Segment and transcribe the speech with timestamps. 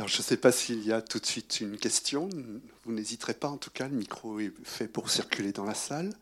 [0.00, 2.30] Alors, je ne sais pas s'il y a tout de suite une question.
[2.84, 6.14] Vous n'hésiterez pas, en tout cas, le micro est fait pour circuler dans la salle.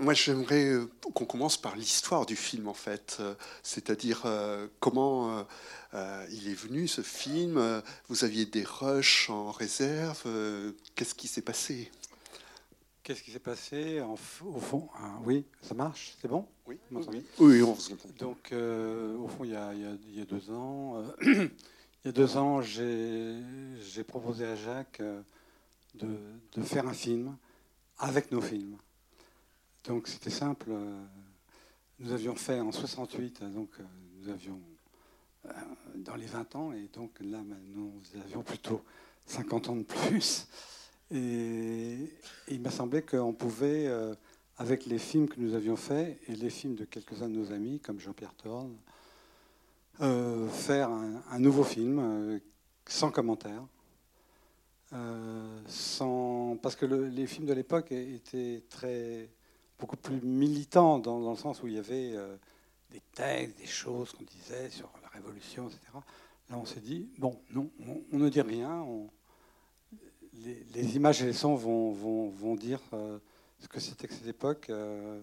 [0.00, 3.18] Moi, j'aimerais euh, qu'on commence par l'histoire du film, en fait.
[3.20, 5.46] Euh, c'est-à-dire euh, comment
[6.32, 7.80] il est venu, ce film?
[8.08, 10.24] Vous aviez des rushs en réserve?
[10.96, 11.92] Qu'est-ce qui s'est passé?
[13.04, 14.00] Qu'est-ce qui s'est passé?
[14.00, 16.44] Au fond, ah, oui, ça marche C'est bon?
[16.66, 16.76] Oui,
[17.38, 18.08] oui, on vous entend.
[18.18, 21.04] Donc, au fond, il y, a, il y, a, deux ans,
[22.08, 25.02] il y a deux ans, j'ai proposé à Jacques
[25.94, 26.08] de,
[26.54, 27.36] de faire un film
[27.98, 28.78] avec nos films.
[29.84, 30.68] Donc c'était simple.
[30.70, 31.04] Euh,
[31.98, 33.82] nous avions fait en 68, hein, donc euh,
[34.22, 34.58] nous avions
[35.44, 35.50] euh,
[35.96, 38.82] dans les 20 ans, et donc là maintenant nous avions plutôt
[39.26, 40.48] 50 ans de plus.
[41.10, 42.10] Et,
[42.48, 43.86] il m'a semblé qu'on pouvait,
[44.56, 47.80] avec les films que nous avions faits et les films de quelques-uns de nos amis,
[47.80, 48.78] comme Jean-Pierre Thorne,
[49.98, 52.40] faire un, nouveau film
[52.86, 53.62] sans commentaire.
[55.66, 59.30] sans, parce que les films de l'époque étaient très
[59.78, 62.36] beaucoup plus militant dans, le sens où il y avait euh,
[62.90, 65.80] des textes, des choses qu'on disait sur la révolution, etc.
[66.50, 67.70] Là, on s'est dit, bon, non,
[68.12, 68.84] on, ne dit rien.
[70.32, 73.18] les, images et les sons vont, vont, vont dire euh,
[73.60, 74.68] ce que c'était que cette époque.
[74.70, 75.20] Euh,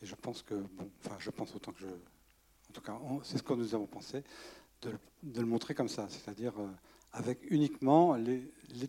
[0.00, 1.86] et je pense que, bon, enfin, je pense autant que je.
[2.72, 4.24] En tout cas, c'est ce que nous avons pensé,
[4.80, 4.92] de,
[5.22, 6.54] le montrer comme ça, c'est-à-dire
[7.12, 8.16] avec uniquement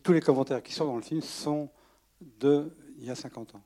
[0.01, 1.69] tous les commentaires qui sont dans le film sont
[2.21, 3.63] de il y a 50 ans.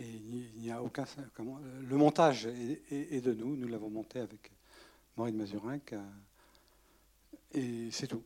[0.00, 1.04] Et il n'y a aucun.
[1.38, 3.56] Le montage est, de nous.
[3.56, 4.50] Nous l'avons monté avec
[5.18, 5.92] Maureen Mazurinck.
[5.92, 6.00] Euh,
[7.52, 8.22] et c'est tout.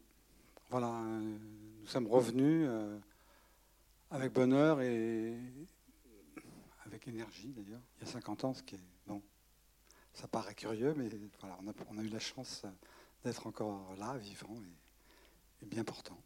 [0.71, 0.93] Voilà.
[0.93, 2.97] Nous sommes revenus euh,
[4.13, 5.35] avec bonheur et
[6.85, 7.83] avec énergie d'ailleurs.
[7.99, 8.96] Il y a 50 ans, ce qui est.
[10.17, 11.09] Ça paraît curieux, mais
[11.41, 12.63] voilà, on a, on a eu la chance
[13.23, 16.19] d'être encore là, vivant et, et bien portant.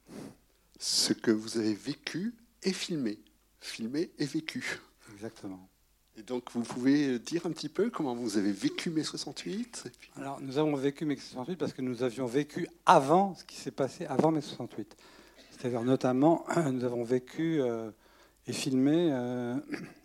[0.79, 3.19] Ce que vous avez vécu est filmé.
[3.61, 4.81] Filmé et vécu.
[5.13, 5.69] Exactement.
[6.17, 10.41] Et donc, vous pouvez dire un petit peu comment vous avez vécu mai 68 Alors,
[10.41, 14.07] nous avons vécu mai 68 parce que nous avions vécu avant ce qui s'est passé
[14.07, 14.97] avant mai 68.
[15.51, 17.91] C'est-à-dire, notamment, nous avons vécu euh,
[18.47, 19.57] et filmé, euh,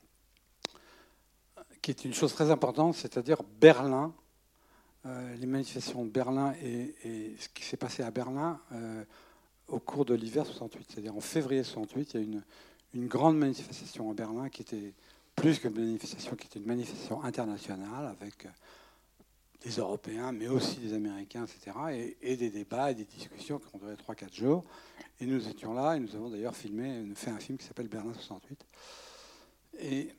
[1.85, 4.12] qui est une chose très importante, c'est-à-dire Berlin,
[5.06, 6.96] euh, les manifestations de Berlin et,
[7.38, 8.59] ce qui s'est passé à Berlin
[9.68, 10.88] au cours de l'hiver 68.
[10.90, 12.44] C'est-à-dire, en février 68, il y a une
[12.95, 14.94] une grande manifestation à Berlin qui était
[15.35, 18.50] plus qu'une manifestation, qui était une manifestation internationale avec euh,
[19.63, 22.16] des Européens, mais aussi des Américains, etc.
[22.22, 24.63] Et, des débats et des discussions qui ont duré 3-4 jours.
[25.19, 28.13] Et nous étions là et nous avons d'ailleurs filmé, fait un film qui s'appelle Berlin
[28.13, 28.66] 68.
[29.79, 30.09] Et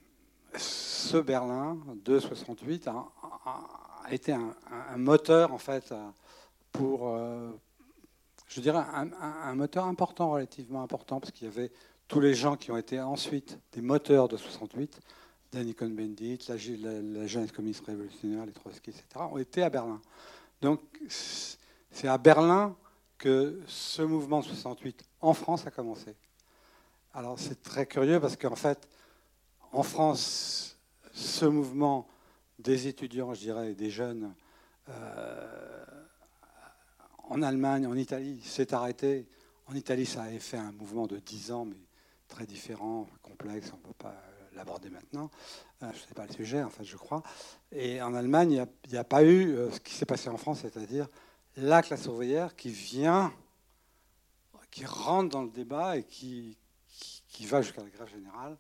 [0.59, 3.07] ce Berlin de 68 a,
[4.11, 4.55] été un,
[4.97, 5.93] moteur, en fait,
[6.73, 7.51] pour, euh,
[8.49, 11.71] je dirais, un, moteur important, relativement important, parce qu'il y avait
[12.09, 15.01] tous les gens qui ont été ensuite des moteurs de 68,
[15.53, 20.01] Danny Cohn-Bendit, la, la, jeunesse communiste révolutionnaire, les Trotsky, etc., ont été à Berlin.
[20.61, 22.77] Donc c'est à Berlin
[23.19, 26.15] que ce mouvement 68 en France a commencé.
[27.15, 28.89] Alors c'est très curieux parce qu'en fait,
[29.73, 30.79] en France,
[31.13, 32.09] ce mouvement
[32.59, 34.35] des étudiants, je dirais, des jeunes,
[34.89, 35.85] euh,
[37.29, 39.29] en Allemagne, en Italie, s'est arrêté.
[39.67, 41.77] En Italie, ça avait fait un mouvement de 10 ans, mais
[42.29, 44.15] très différent, complexe, on ne peut pas
[44.55, 45.31] l'aborder maintenant.
[45.83, 47.23] Euh, je ne sais pas le sujet, en fait, je crois.
[47.73, 50.61] Et en Allemagne, il n'y a, pas eu euh, ce qui s'est passé en France,
[50.63, 51.09] c'est-à-dire
[51.57, 53.33] la classe ouvrière qui vient,
[54.71, 56.57] qui rentre dans le débat et qui,
[57.47, 58.57] va jusqu'à la grève générale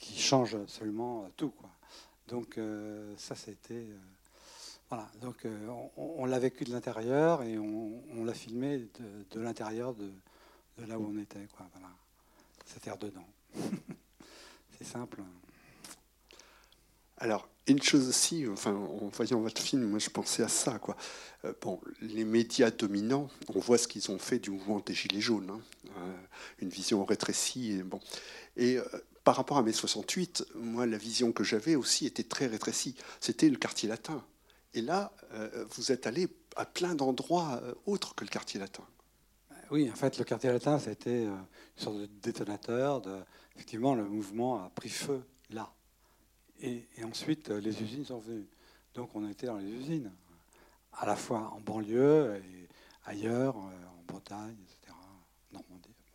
[0.00, 1.50] qui change absolument tout.
[1.50, 1.70] Quoi.
[2.26, 3.86] Donc euh, ça, c'était...
[4.88, 5.46] voilà, donc
[5.96, 8.88] on, l'a vécu de l'intérieur et on, l'a filmé
[9.30, 10.10] de, l'intérieur de,
[10.88, 11.46] là où on était.
[11.54, 11.90] Quoi, voilà
[12.72, 13.26] c'est dedans.
[14.78, 15.22] c'est simple.
[17.18, 20.78] Alors, une chose aussi, enfin, en voyant votre film, moi je pensais à ça.
[20.78, 20.96] Quoi.
[21.44, 25.20] Euh, bon, les médias dominants, on voit ce qu'ils ont fait du mouvement des Gilets
[25.20, 25.50] jaunes.
[25.50, 25.60] Hein.
[25.98, 26.16] Euh,
[26.60, 27.72] une vision rétrécie.
[27.72, 28.00] Et, bon.
[28.56, 28.84] et euh,
[29.30, 32.96] par rapport à mai 68, moi la vision que j'avais aussi était très rétrécie.
[33.20, 34.24] C'était le quartier latin.
[34.74, 35.12] Et là,
[35.70, 38.82] vous êtes allé à plein d'endroits autres que le quartier latin.
[39.70, 43.02] Oui, en fait, le quartier latin, c'était euh, une sorte de détonateur.
[43.54, 45.72] Effectivement, le mouvement a pris feu là.
[46.60, 48.48] Et, ensuite, euh, les usines sont venues.
[48.94, 50.10] Donc, on était dans les usines,
[50.92, 52.68] à la fois en banlieue et
[53.04, 54.56] ailleurs, euh, en Bretagne.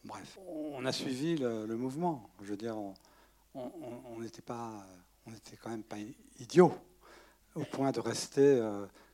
[0.06, 2.30] Bref, on a suivi le, mouvement.
[2.42, 2.78] Je veux dire,
[3.56, 4.86] on n'était pas,
[5.26, 5.98] on était quand même pas
[6.40, 6.72] idiot
[7.56, 8.62] au point de rester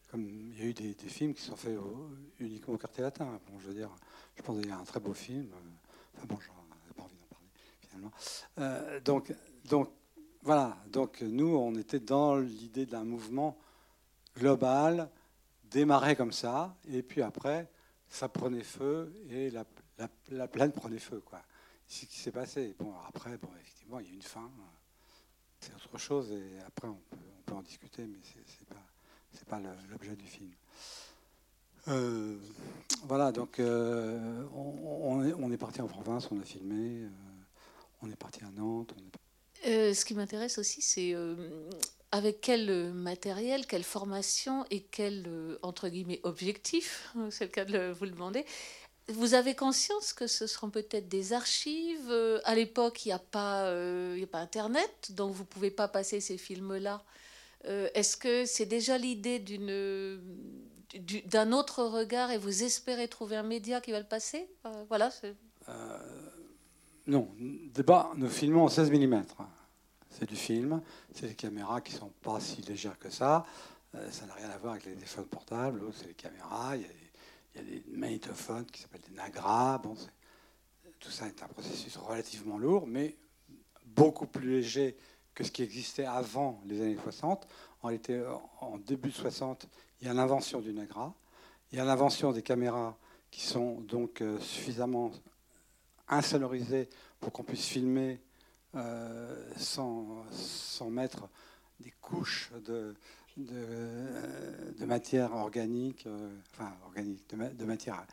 [0.10, 1.78] comme il y a eu des, films qui sont faits
[2.40, 3.40] uniquement au quartier latin.
[3.62, 3.90] Je veux dire,
[4.36, 5.48] je pense qu'il y a un très beau film.
[6.18, 7.48] Enfin bon, n'ai pas envie d'en parler
[7.80, 9.00] finalement.
[9.06, 9.34] donc,
[9.70, 9.90] donc
[10.44, 10.78] voilà.
[10.88, 13.58] Donc nous, on était dans l'idée d'un mouvement
[14.38, 15.10] global,
[15.64, 17.70] démarré comme ça, et puis après,
[18.10, 19.64] ça prenait feu et la,
[20.30, 21.42] la, plaine prenait feu, quoi.
[21.88, 22.76] C'est ce qui s'est passé.
[22.80, 24.50] Bon, après, bon, effectivement, il y a une fin.
[25.60, 27.18] C'est autre chose, et après, on peut,
[27.52, 28.82] on en discuter, mais c'est pas
[29.34, 29.60] c'est pas
[29.90, 30.52] l'objet du film.
[31.88, 32.38] Euh,
[33.06, 37.10] voilà, donc euh, on, est, parti en province, on a filmé, euh,
[38.04, 38.94] on est parti à Nantes.
[39.64, 41.16] ce qui m'intéresse aussi, c'est
[42.12, 45.28] avec quel matériel, quelle formation et quel,
[45.64, 48.46] entre guillemets, objectif, c'est le cas de vous le demander,
[49.10, 52.12] vous avez conscience que ce seront peut-être des archives
[52.46, 56.20] À l'époque, il n'y a, pas, a pas Internet, donc vous ne pouvez pas passer
[56.22, 57.04] ces films-là
[57.66, 59.40] euh, est-ce que c'est déjà l'idée
[61.26, 64.50] d'un autre regard et vous espérez trouver un média qui va le passer?
[64.66, 65.12] Euh, Voilà.
[65.70, 65.98] Euh,
[67.08, 69.24] non, débat, nous filmons en 16 mm.
[70.10, 70.82] C'est du film,
[71.14, 73.46] c'est des caméras qui ne sont pas si légères que ça.
[73.94, 76.76] ça n'a rien à voir avec les téléphones portables, c'est les caméras.
[77.56, 79.78] Des magnétophones qui s'appellent des Nagra.
[79.80, 79.96] Bon,
[81.00, 83.18] tout ça est un processus relativement lourd, mais
[83.86, 84.98] beaucoup plus léger
[85.34, 87.48] que ce qui existait avant les années 60.
[87.82, 88.24] En, réalité,
[88.60, 89.68] en début 60,
[90.02, 91.14] il y a l'invention du Nagra,
[91.72, 92.98] il y a l'invention des caméras
[93.30, 95.12] qui sont donc euh, suffisamment
[96.08, 96.90] insonorisées
[97.20, 98.20] pour qu'on puisse filmer
[99.58, 101.28] sans, sans, mettre
[101.82, 102.96] des couches de,
[103.46, 108.06] de, matière organique, euh, enfin organique, de, matière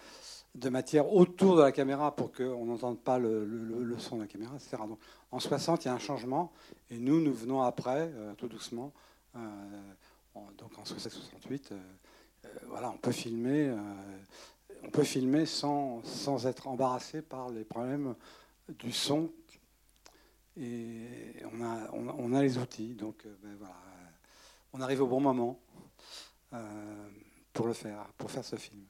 [0.54, 4.54] de matière autour de la caméra pour qu'on n'entende pas le, son de la caméra,
[4.56, 4.76] etc.
[4.88, 4.98] Donc,
[5.30, 6.52] en 60, il y a un changement,
[6.90, 8.92] et nous, nous venons après, euh, tout doucement.
[9.36, 9.40] Euh,
[10.56, 11.78] donc en 67-68, euh,
[12.68, 13.74] voilà, on peut filmer,
[14.84, 18.14] on peut filmer sans, sans être embarrassé par les problèmes
[18.68, 19.30] du son.
[20.56, 21.08] Et
[21.52, 23.74] on a, a les outils, donc ben voilà,
[24.72, 25.58] on arrive au bon moment
[27.52, 28.84] pour le faire, pour faire ce film.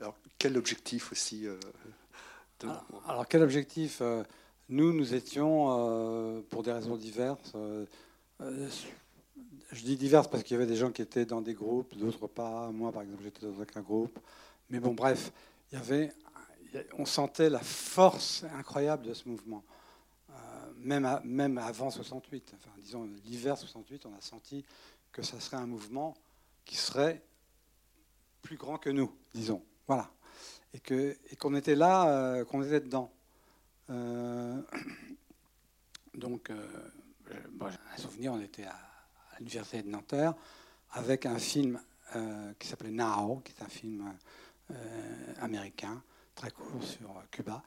[0.00, 1.46] Alors, quel objectif aussi
[3.06, 4.00] alors, quel objectif
[4.68, 7.84] nous, nous étions, euh, pour des raisons diverses, euh,
[8.40, 8.68] euh,
[9.72, 12.26] je dis diverses parce qu'il y avait des gens qui étaient dans des groupes, d'autres
[12.26, 12.70] pas.
[12.70, 14.18] Moi, par exemple, j'étais dans aucun groupe.
[14.70, 15.32] Mais bon, bref,
[15.70, 16.12] il y avait,
[16.96, 19.62] on sentait la force incroyable de ce mouvement.
[20.84, 24.64] Même, avant 68, enfin, disons l'hiver 68, on a senti
[25.12, 26.14] que ça serait un mouvement
[26.64, 27.22] qui serait
[28.42, 29.62] plus grand que nous, disons.
[29.86, 30.10] Voilà.
[30.72, 33.12] Et qu'on était là, qu'on était dedans.
[33.90, 34.60] Euh,
[36.14, 36.66] donc, euh,
[37.60, 38.78] un souvenir, on était à,
[39.38, 40.34] l'université de Nanterre
[40.92, 41.80] avec un film
[42.14, 44.14] euh, qui s'appelait Now, qui est un film
[45.40, 46.02] américain,
[46.34, 47.62] très court sur Cuba.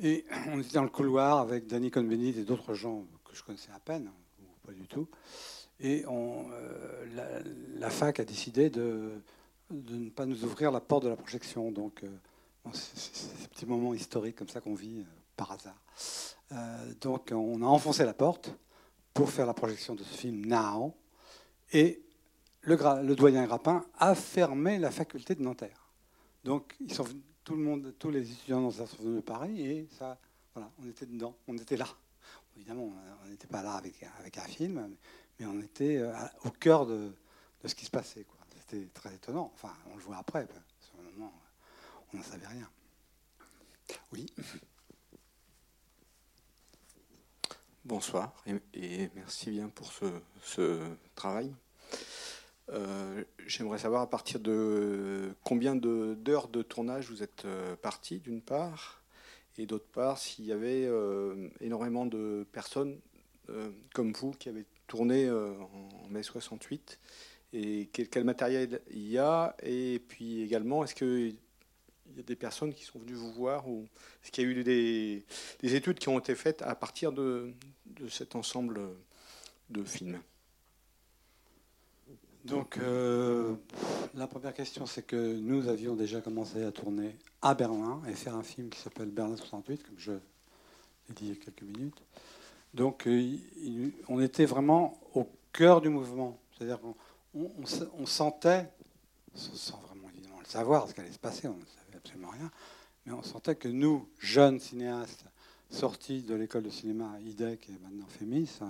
[0.00, 3.72] Et on était dans le couloir avec Danny Cohn-Bendit et d'autres gens que je connaissais
[3.74, 4.10] à peine,
[4.40, 5.08] ou pas du tout.
[5.80, 6.46] Et on,
[7.76, 9.12] la, fac a décidé de,
[9.70, 11.70] ne pas nous ouvrir la porte de la projection.
[11.70, 12.02] Donc,
[12.72, 15.04] c'est ces petits moments historiques comme ça qu'on vit
[15.36, 15.80] par hasard.
[16.52, 18.54] Euh, donc on a enfoncé la porte
[19.14, 20.94] pour faire la projection de ce film Now,
[21.72, 22.02] et
[22.62, 25.87] le, le doyen Grappin a fermé la faculté de Nanterre.
[26.44, 27.04] Donc ils sont,
[27.44, 30.18] tout le monde, tous les étudiants sont venus de Paris, et ça,
[30.54, 31.88] voilà, on était dedans, on était là.
[32.56, 32.92] Évidemment,
[33.24, 34.96] on n'était pas là avec, avec un film,
[35.38, 36.12] mais on était euh,
[36.44, 37.12] au cœur de,
[37.62, 38.26] de ce qui se passait.
[38.60, 39.50] C'était très étonnant.
[39.54, 40.46] Enfin, on le voit après.
[40.46, 40.62] Parce
[41.14, 41.32] moment,
[42.12, 42.68] on n'en savait rien.
[44.12, 44.26] Oui.
[47.84, 48.34] Bonsoir
[48.74, 49.90] et, merci bien pour
[50.42, 51.54] ce, travail.
[52.70, 58.42] Euh, j'aimerais savoir à partir de combien d'heures de, tournage vous êtes euh, parti d'une
[58.42, 59.02] part,
[59.56, 62.98] et d'autre part s'il y avait euh, énormément de personnes
[63.94, 66.98] comme vous qui avaient tourné en mai 68,
[67.54, 71.32] et quel, matériel il y a, et puis également est-ce que
[72.10, 73.86] il y a des personnes qui sont venues vous voir ou
[74.22, 75.24] est-ce qu'il y a eu des,
[75.62, 77.54] études qui ont été faites à partir de,
[78.10, 78.80] cet ensemble
[79.70, 80.20] de films?
[82.48, 83.54] Donc, euh,
[84.14, 88.34] la première question, c'est que nous avions déjà commencé à tourner à Berlin et faire
[88.34, 92.02] un film qui s'appelle Berlin 68, comme je l'ai dit il y a quelques minutes.
[92.72, 93.36] Donc, euh,
[94.08, 96.38] on était vraiment au cœur du mouvement.
[96.56, 96.94] C'est-à-dire qu'on
[97.98, 98.70] on, sentait,
[99.34, 101.58] sans vraiment évidemment le savoir, ce qui allait se passer, on
[101.94, 102.50] absolument rien.
[103.04, 105.26] Mais on sentait que nous, jeunes cinéastes,
[105.68, 108.60] sortis de l'école de cinéma IDEC et maintenant FEMIS,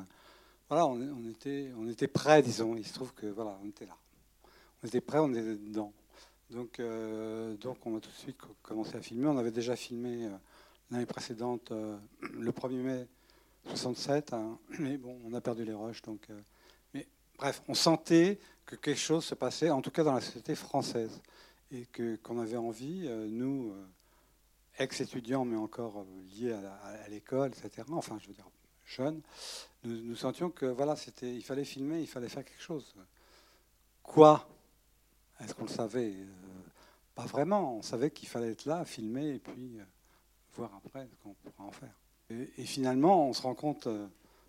[0.68, 2.76] voilà, on, était, on prêts, disons.
[2.76, 3.96] Il se trouve que voilà, on était là.
[4.82, 5.92] on était prêts, on était dedans.
[6.50, 9.28] Donc, euh, on a tout de suite commencé à filmer.
[9.28, 10.30] On avait déjà filmé euh,
[10.90, 11.96] l'année précédente, euh,
[12.38, 13.06] le 1er mai
[13.66, 14.58] 67, hein.
[14.78, 16.02] mais bon, on a perdu les rushs.
[16.02, 16.28] Donc,
[16.94, 17.06] mais
[17.36, 21.20] bref, on sentait que quelque chose se passait, en tout cas dans la société française,
[21.70, 21.86] et
[22.22, 23.74] qu'on avait envie, nous,
[24.78, 27.86] ex-étudiants, mais encore liés à, l'école, etc.
[27.90, 28.48] Enfin, je veux dire
[28.88, 29.20] jeunes,
[29.84, 32.94] nous, nous sentions que voilà, c'était, il fallait filmer, il fallait faire quelque chose.
[34.02, 34.48] Quoi?
[35.40, 36.14] Est-ce qu'on le savait?
[36.14, 36.26] Euh,
[37.14, 37.76] Pas vraiment.
[37.76, 39.84] On savait qu'il fallait être là, filmer et puis euh,
[40.56, 41.94] voir après ce qu'on pourra en faire.
[42.30, 43.88] Et, finalement, on se rend compte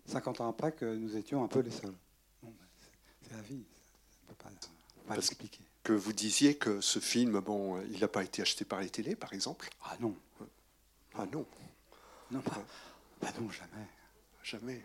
[0.06, 1.94] 50 euh, ans après que nous étions un peu les seuls.
[2.42, 2.52] Ben,
[3.22, 3.64] c'est la vie.
[4.28, 4.44] On ne peut
[5.06, 5.64] pas, l'expliquer.
[5.82, 9.16] Que vous disiez que ce film, bon, il n'a pas été acheté par les télés,
[9.16, 9.70] par exemple?
[9.84, 10.14] Ah non.
[11.14, 11.46] Ah non.
[12.30, 12.62] Non, pas,
[13.40, 13.86] non, jamais.
[14.42, 14.84] Jamais.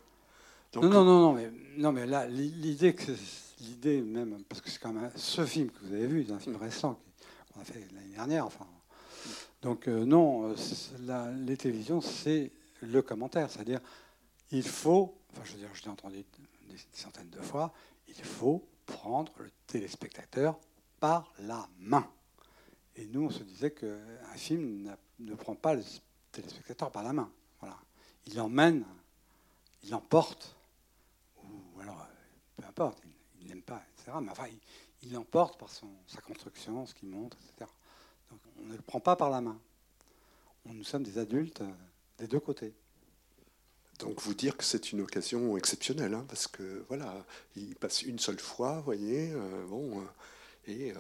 [0.76, 3.12] non, non, non, non, mais, non, mais là, l'idée que
[3.60, 6.40] l'idée même, parce que c'est quand même ce film que vous avez vu, c'est un
[6.40, 7.00] film récent
[7.54, 8.46] qu'on a fait l'année dernière.
[8.46, 8.68] Enfin,
[9.62, 10.54] donc euh, non,
[11.02, 13.80] la, les télévisions, c'est le commentaire, c'est-à-dire
[14.52, 16.26] il faut, enfin je veux dire, je l'ai entendu
[16.70, 17.74] des centaines de fois,
[18.08, 20.60] il faut prendre le téléspectateur
[21.00, 22.08] par la main.
[22.96, 25.84] Et nous, on se disait qu'un film ne prend pas le
[26.32, 27.30] téléspectateur par la main.
[27.60, 27.78] Voilà.
[28.28, 28.86] Il l'emmène,
[29.86, 30.56] il l'emporte,
[31.44, 32.08] ou alors,
[32.58, 33.02] peu importe,
[33.40, 34.18] il n'aime pas, etc.
[34.22, 34.48] Mais enfin,
[35.04, 37.70] il l'emporte par son, sa construction, ce qu'il montre, etc.
[38.32, 39.60] Donc on ne le prend pas par la main.
[40.66, 41.72] Nous sommes des adultes euh,
[42.18, 42.74] des deux côtés.
[44.00, 47.24] Donc vous dire que c'est une occasion exceptionnelle, hein, parce que voilà,
[47.56, 50.06] il passe une seule fois, vous voyez, euh, bon, euh,
[50.68, 50.94] et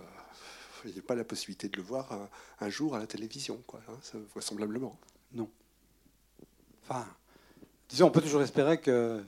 [0.86, 3.82] il n'y a pas la possibilité de le voir un, jour à la télévision, quoi,
[3.90, 4.98] hein, vraisemblablement.
[5.34, 5.50] Non.
[6.84, 7.08] Enfin,
[7.90, 9.24] disons, on peut toujours espérer que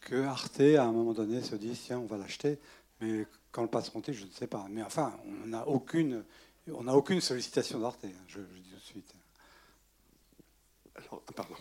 [0.00, 2.58] que Arte, à un moment donné, se dise tiens, on va l'acheter.
[3.00, 4.66] Mais quand le passeront-ils, je ne sais pas.
[4.70, 6.24] Mais enfin, on n'a aucune,
[6.72, 9.14] on n'a aucune sollicitation d'Arte, hein, je, dis tout de suite.
[10.94, 11.54] Alors, pardon.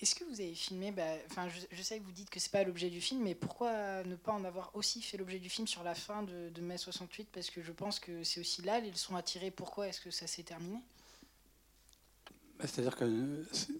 [0.00, 2.64] Est-ce que vous avez filmé bah, enfin, je, sais que vous dites que c'est pas
[2.64, 5.82] l'objet du film, mais pourquoi ne pas en avoir aussi fait l'objet du film sur
[5.82, 8.96] la fin de, de mai 68 Parce que je pense que c'est aussi là, ils
[8.96, 9.50] sont attirés.
[9.50, 10.78] Pourquoi est-ce que ça s'est terminé?
[12.66, 13.06] C'est-à-dire que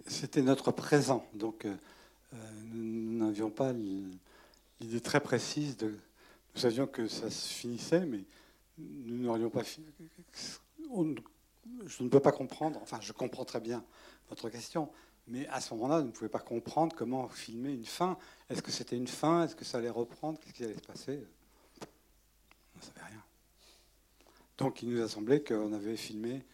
[0.06, 1.26] c'était notre présent.
[1.34, 1.76] Donc, euh,
[2.72, 5.88] nous n'avions pas l'idée très précise de.
[6.54, 8.24] Nous savions que ça se finissait, mais
[8.78, 9.62] nous n'aurions pas.
[11.86, 12.78] Je ne peux pas comprendre.
[12.82, 13.84] Enfin, je comprends très bien
[14.28, 14.90] votre question,
[15.28, 18.18] mais à ce moment-là, vous ne pouvez pas comprendre comment filmer une fin.
[18.50, 19.44] Est-ce que c'était une fin?
[19.44, 20.38] Est-ce que ça allait reprendre?
[20.40, 21.20] Qu'est-ce qui allait se passer?
[22.74, 23.22] On ne savait rien.
[24.58, 26.44] Donc, il nous a semblé qu'on avait filmé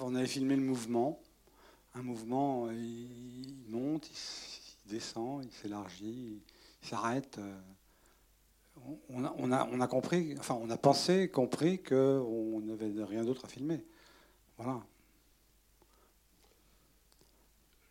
[0.00, 1.20] on avait filmé le mouvement.
[1.94, 6.42] Un mouvement, euh, il monte, il descend, il s'élargit,
[6.82, 7.38] il s'arrête.
[7.38, 7.60] Euh.
[9.08, 13.82] On a, compris, enfin, on a pensé, compris qu'on n'avait rien d'autre à filmer.
[14.58, 14.82] Voilà.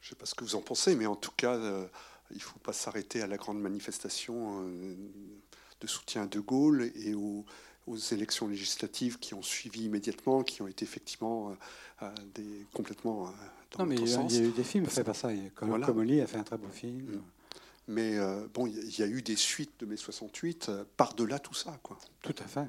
[0.01, 1.87] Je ne sais pas ce que vous en pensez, mais en tout cas, euh,
[2.31, 7.13] il ne faut pas s'arrêter à la grande manifestation de soutien à De Gaulle et
[7.13, 7.45] au,
[7.87, 11.53] aux élections législatives qui ont suivi immédiatement, qui ont été effectivement euh,
[12.03, 13.31] euh, des, complètement euh,
[13.71, 15.29] dans Non, mais il y, a eu des films faits par ça.
[15.55, 15.87] Comme voilà.
[15.87, 17.05] a fait un très beau film.
[17.05, 17.21] Mm.
[17.89, 18.17] Mais
[18.53, 21.77] bon, il y, a eu des suites de mai 68 par-delà tout ça.
[21.83, 21.97] Quoi.
[22.21, 22.67] Tout à fait.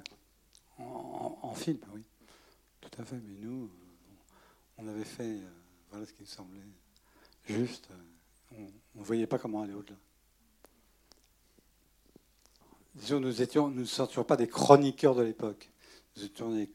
[0.78, 2.02] En, film, oui.
[2.80, 3.21] Tout à fait.
[3.25, 3.71] Mais nous,
[4.76, 5.38] on avait fait
[5.90, 6.59] voilà ce qui nous semblait
[7.44, 7.88] juste.
[8.50, 9.97] on ne voyait pas comment aller au-delà
[13.10, 15.70] nous étions, nous ne sentions pas des chroniqueurs de l'époque.
[16.16, 16.66] Nous étions,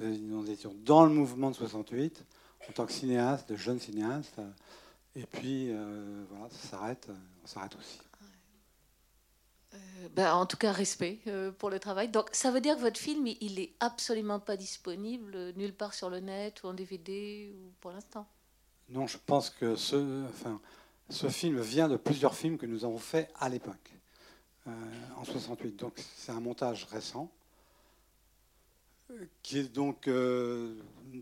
[0.00, 2.24] nous étions dans le mouvement de 68
[2.68, 4.40] en tant que cinéaste, de jeunes cinéastes.
[5.14, 7.08] Et puis, euh, voilà, ça s'arrête,
[7.42, 7.98] on s'arrête aussi.
[9.74, 12.08] Euh, ben, en tout cas, respect euh, pour le travail.
[12.08, 16.10] Donc, ça veut dire que votre film, il est absolument pas disponible nulle part sur
[16.10, 18.26] le net ou en DVD ou pour l'instant?
[18.88, 20.60] Non, je pense que ce, enfin,
[21.08, 23.95] ce film vient de plusieurs films que nous avons faits à l'époque.
[24.68, 24.70] Euh,
[25.16, 25.76] en 68.
[25.76, 27.30] Donc c'est un montage récent
[29.40, 30.74] qui est donc euh,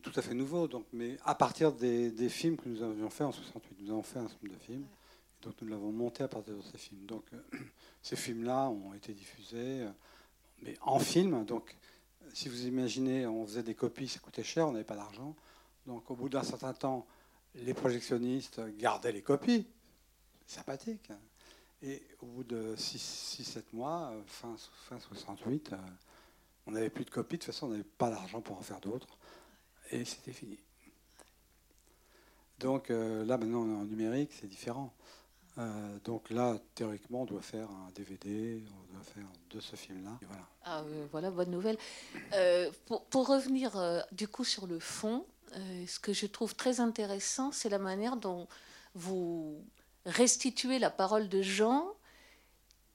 [0.02, 3.32] tout à fait nouveau, donc, mais à partir des, films que nous avions fait en
[3.32, 3.76] 68.
[3.80, 6.62] Nous avons fait un nombre de films, et donc nous l'avons monté à partir de
[6.62, 7.04] ces films.
[7.04, 7.58] Donc euh,
[8.02, 9.86] ces films-là ont été diffusés,
[10.62, 11.44] mais en film.
[11.44, 11.76] Donc
[12.32, 15.36] si vous imaginez, on faisait des copies, ça coûtait cher, on n'avait pas d'argent.
[15.86, 17.06] Donc au bout d'un certain temps,
[17.54, 19.66] les projectionnistes gardaient les copies.
[20.46, 21.10] Sympathique.
[21.10, 21.18] Hein.
[21.86, 24.56] Et au bout de 6-7 mois, euh, fin,
[24.88, 25.76] fin 68, euh,
[26.66, 27.36] on n'avait plus de copies.
[27.36, 29.18] De toute façon, on n'avait pas d'argent pour en faire d'autres.
[29.90, 30.58] Et c'était fini.
[32.58, 34.94] Donc euh, là, maintenant, en numérique, c'est différent.
[36.02, 40.18] Donc là, théoriquement, on doit faire un DVD, on doit faire de ce film-là.
[40.26, 40.48] Voilà.
[40.64, 41.76] Ah, voilà, bonne nouvelle.
[42.86, 47.68] Pour, pour, revenir du coup sur le fond, ce que je trouve très intéressant, c'est
[47.68, 48.48] la manière dont
[48.96, 49.64] vous
[50.06, 51.86] restituez la parole de gens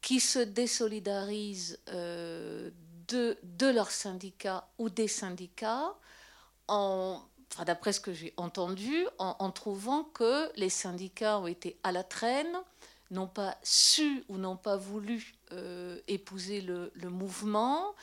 [0.02, 5.96] qui se désolidarisent de, de leur syndicat ou des syndicats
[6.68, 7.22] en
[7.66, 12.56] d'après ce que j'ai entendu, en, trouvant que les syndicats ont été à la traîne,
[13.12, 17.96] n'ont pas su ou n'ont pas voulu euh, épouser le, mouvement.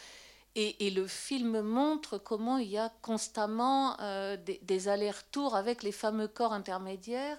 [0.56, 5.92] Et, le film montre comment il y a constamment euh, des, des allers-retours avec les
[5.92, 7.38] fameux corps intermédiaires.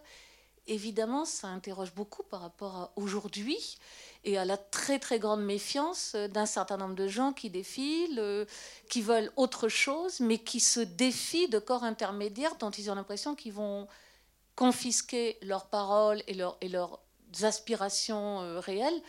[0.69, 3.77] Évidemment, ça interroge beaucoup par rapport à aujourd'hui
[4.25, 8.45] et à la très très grande méfiance d'un certain nombre de gens qui défilent, euh,
[8.89, 13.33] qui veulent autre chose, mais qui se défient de corps intermédiaires dont ils ont l'impression
[13.33, 13.87] qu'ils vont
[14.55, 16.99] confisquer leurs paroles et, leurs
[17.43, 19.01] aspirations euh, réelles.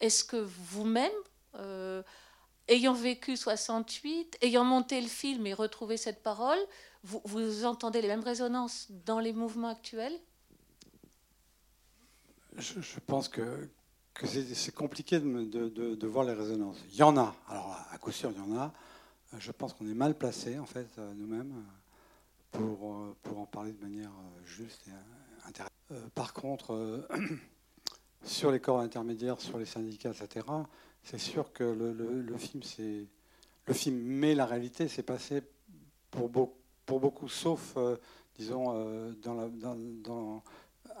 [0.00, 1.12] Est-ce que vous-même,
[1.56, 2.02] euh,
[2.68, 6.58] ayant vécu 68, ayant monté le film et retrouvé cette parole,
[7.02, 10.18] vous entendez les mêmes résonances dans les mouvements actuels?
[12.56, 13.68] Je, pense que
[14.24, 16.78] c'est compliqué de, voir les résonances.
[16.90, 18.72] Il y en a, alors à coup sûr il y en a.
[19.38, 21.54] Je pense qu'on est mal placé en fait euh, nous-mêmes
[22.50, 25.72] pour, euh, pour en parler de manière euh, juste et intéressante.
[26.14, 27.06] Par contre,
[28.22, 30.46] sur les corps intermédiaires, sur les syndicats, etc.,
[31.02, 33.06] c'est sûr que le, le, film, c'est
[33.66, 35.42] le film, mais la réalité s'est passée
[36.10, 36.56] pour, beaucoup,
[36.86, 37.76] pour beaucoup, sauf,
[38.36, 40.42] disons, dans la, dans,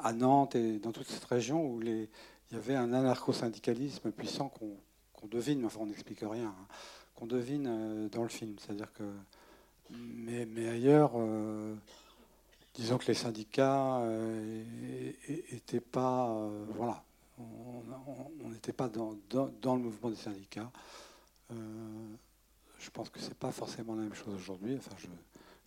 [0.02, 2.08] à Nantes et dans toute cette région où il
[2.52, 6.66] y avait un anarcho-syndicalisme puissant qu'on devine, mais enfin on n'explique rien, hein,
[7.14, 8.56] qu'on devine euh, dans le film.
[8.58, 9.04] C'est-à-dire que.
[9.90, 11.74] Mais, ailleurs, euh,
[12.74, 14.00] disons que les syndicats
[15.50, 16.48] n'étaient euh, pas.
[16.70, 17.04] voilà.
[17.38, 20.70] On n'était pas dans, le mouvement des syndicats.
[21.50, 24.76] je pense que ce n'est pas forcément la même chose aujourd'hui.
[24.78, 25.08] Enfin, je,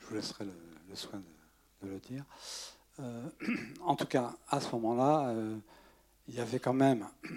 [0.08, 1.21] vous laisserai le, soin
[1.82, 2.23] de, le dire.
[3.84, 5.34] en tout cas, à ce moment-là,
[6.27, 7.08] il y avait quand même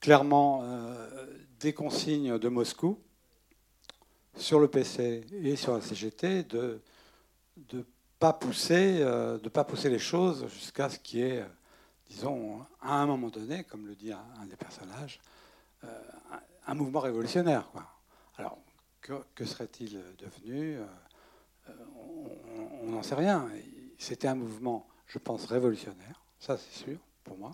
[0.00, 1.26] clairement euh,
[1.60, 2.98] des consignes de Moscou
[4.36, 6.80] sur le PC et sur la CGT de
[7.72, 7.82] ne
[8.18, 11.44] pas, pousser, euh, pas pousser les choses jusqu'à ce qui est,
[12.08, 15.20] disons, à un moment donné, comme le dit un, des personnages,
[15.84, 15.88] euh,
[16.66, 17.68] un, mouvement révolutionnaire.
[18.36, 18.58] Alors,
[19.00, 20.78] que, serait-il devenu
[21.68, 23.48] On n'en sait rien.
[23.98, 27.52] C'était un mouvement, je pense, révolutionnaire ça c'est sûr pour moi,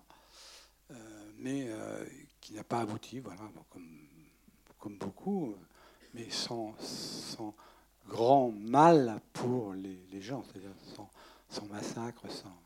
[0.91, 0.95] euh,
[1.37, 2.07] mais euh,
[2.41, 3.43] qui n'a pas abouti, voilà,
[4.79, 5.55] comme, beaucoup,
[6.15, 6.75] mais sans,
[8.07, 11.11] grand mal pour les, gens, c'est-à-dire sans,
[11.51, 12.59] sans, massacre, sans.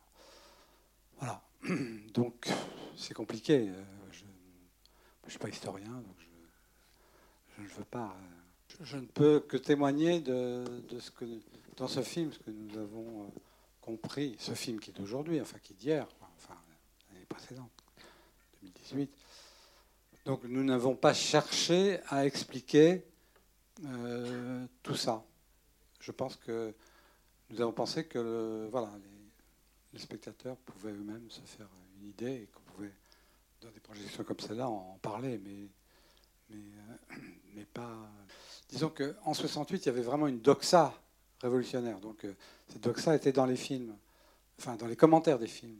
[1.17, 1.41] Voilà.
[2.13, 2.49] Donc
[2.95, 3.67] c'est compliqué.
[3.67, 4.23] Euh, je
[5.25, 6.15] ne suis pas historien, donc
[7.57, 8.13] je ne veux pas.
[8.81, 10.65] Je, ne peux que témoigner de,
[10.99, 11.25] ce que,
[11.77, 13.31] dans ce film, ce que nous avons
[13.81, 16.07] compris, ce film qui est d'aujourd'hui, enfin qui est d'hier,
[16.37, 16.55] enfin
[17.11, 17.71] l'année précédente,
[18.61, 19.11] 2018.
[20.25, 23.03] Donc nous n'avons pas cherché à expliquer
[23.85, 25.23] euh, tout ça.
[25.99, 26.73] Je pense que
[27.49, 28.89] nous avons pensé que voilà,
[29.93, 31.67] les, spectateurs pouvaient eux-mêmes se faire
[31.99, 32.93] une idée et qu'on pouvait,
[33.61, 35.67] dans des projections comme celle-là, en parler, mais,
[36.49, 37.15] mais, euh,
[37.55, 38.09] mais pas.
[38.73, 40.99] Disons qu'en 68, il y avait vraiment une doxa
[41.43, 41.99] révolutionnaire.
[41.99, 42.33] Donc euh,
[42.67, 43.95] cette doxa était dans les films,
[44.57, 45.79] enfin dans les commentaires des films.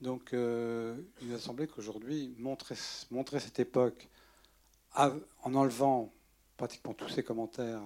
[0.00, 4.08] Donc euh, il m'a semblé qu'aujourd'hui, montrer, cette époque
[4.94, 5.20] en
[5.54, 6.10] enlevant
[6.56, 7.82] pratiquement tous ces commentaires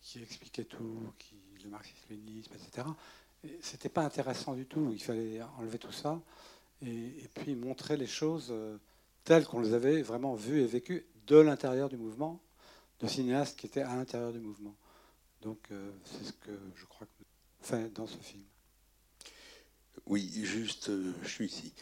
[0.00, 2.86] qui expliquaient tout, qui, le marxisme-léninisme, etc.,
[3.60, 4.90] c'était pas intéressant du tout.
[4.92, 6.20] Il fallait enlever tout ça
[6.86, 8.76] et, puis montrer les choses euh,
[9.24, 12.40] telles qu'on les avait vraiment vues et vécues de l'intérieur du mouvement,
[13.02, 14.76] de cinéastes qui étaient à l'intérieur du mouvement.
[15.42, 18.44] Donc euh, c'est ce que je crois que fait dans ce film.
[20.06, 21.72] Oui, juste, euh, je suis ici.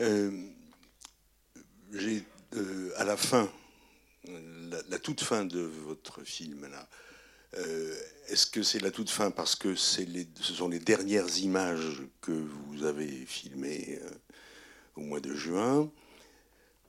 [0.00, 0.50] Euh,
[1.92, 2.24] j'ai
[2.96, 3.46] à la fin,
[4.26, 6.88] la, toute fin de votre film là.
[8.28, 9.68] Est-ce que c'est la toute fin parce que
[10.00, 14.00] les, ce sont les dernières images que vous avez filmées
[14.96, 15.92] au mois de juin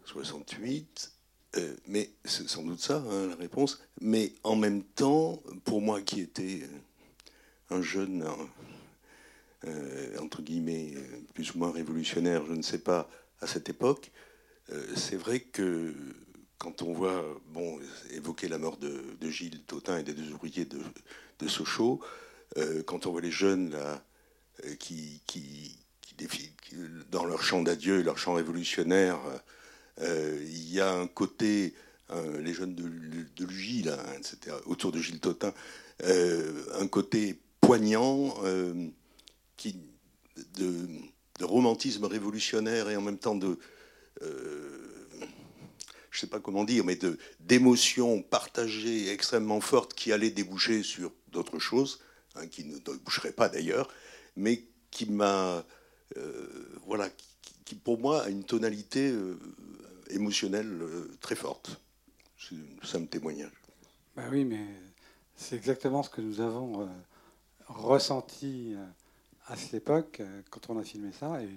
[0.06, 1.14] 68
[1.58, 3.82] euh, mais c'est sans doute ça hein, la réponse.
[4.02, 6.62] Mais en même temps, pour moi qui étais
[7.70, 8.26] un jeune,
[9.66, 10.94] euh, entre guillemets,
[11.34, 13.10] plus ou moins révolutionnaire, je ne sais pas,
[13.42, 14.12] à cette époque,
[14.72, 15.94] euh, c'est vrai que
[16.58, 17.80] quand on voit, bon,
[18.12, 20.80] évoquer la mort de, Gilles Tautin et des deux ouvriers de,
[21.46, 22.00] Sochaux,
[22.86, 24.02] quand on voit les jeunes là,
[24.80, 25.78] qui, qui,
[27.12, 29.20] dans leur chant d'adieu leur chant révolutionnaire,
[30.02, 31.74] il y a un côté,
[32.40, 35.54] les jeunes de, de Lugy, là, etc., autour de Gilles Totin,
[36.04, 38.36] un côté poignant
[39.58, 39.78] qui,
[40.58, 40.88] de,
[41.42, 43.58] romantisme révolutionnaire et en même temps de
[46.14, 46.98] je ne sais pas comment dire, mais
[47.40, 52.02] d'émotions partagées extrêmement fortes qui allaient déboucher sur d'autres choses,
[52.36, 53.90] hein, qui ne déboucheraient pas d'ailleurs,
[54.36, 55.66] mais qui m'a,
[56.18, 56.48] euh,
[56.86, 57.10] voilà,
[57.76, 59.40] pour moi a une tonalité euh,
[60.10, 61.80] émotionnelle euh, très forte.
[62.84, 63.52] C'est un témoignage.
[64.16, 64.66] Ben oui, mais
[65.36, 66.90] c'est exactement ce que nous avons
[67.68, 68.76] ressenti
[69.48, 71.50] à cette époque quand on a filmé ça et,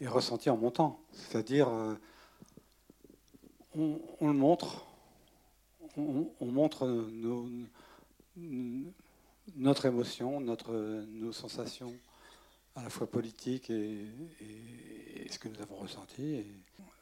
[0.00, 1.00] et ressenti en montant.
[1.12, 1.68] C'est-à-dire
[3.76, 4.86] on, le montre,
[5.96, 6.86] on, montre
[9.56, 10.72] notre émotion, notre,
[11.08, 11.92] nos sensations,
[12.76, 14.06] à la fois politiques et,
[15.30, 16.44] ce que nous avons ressenti.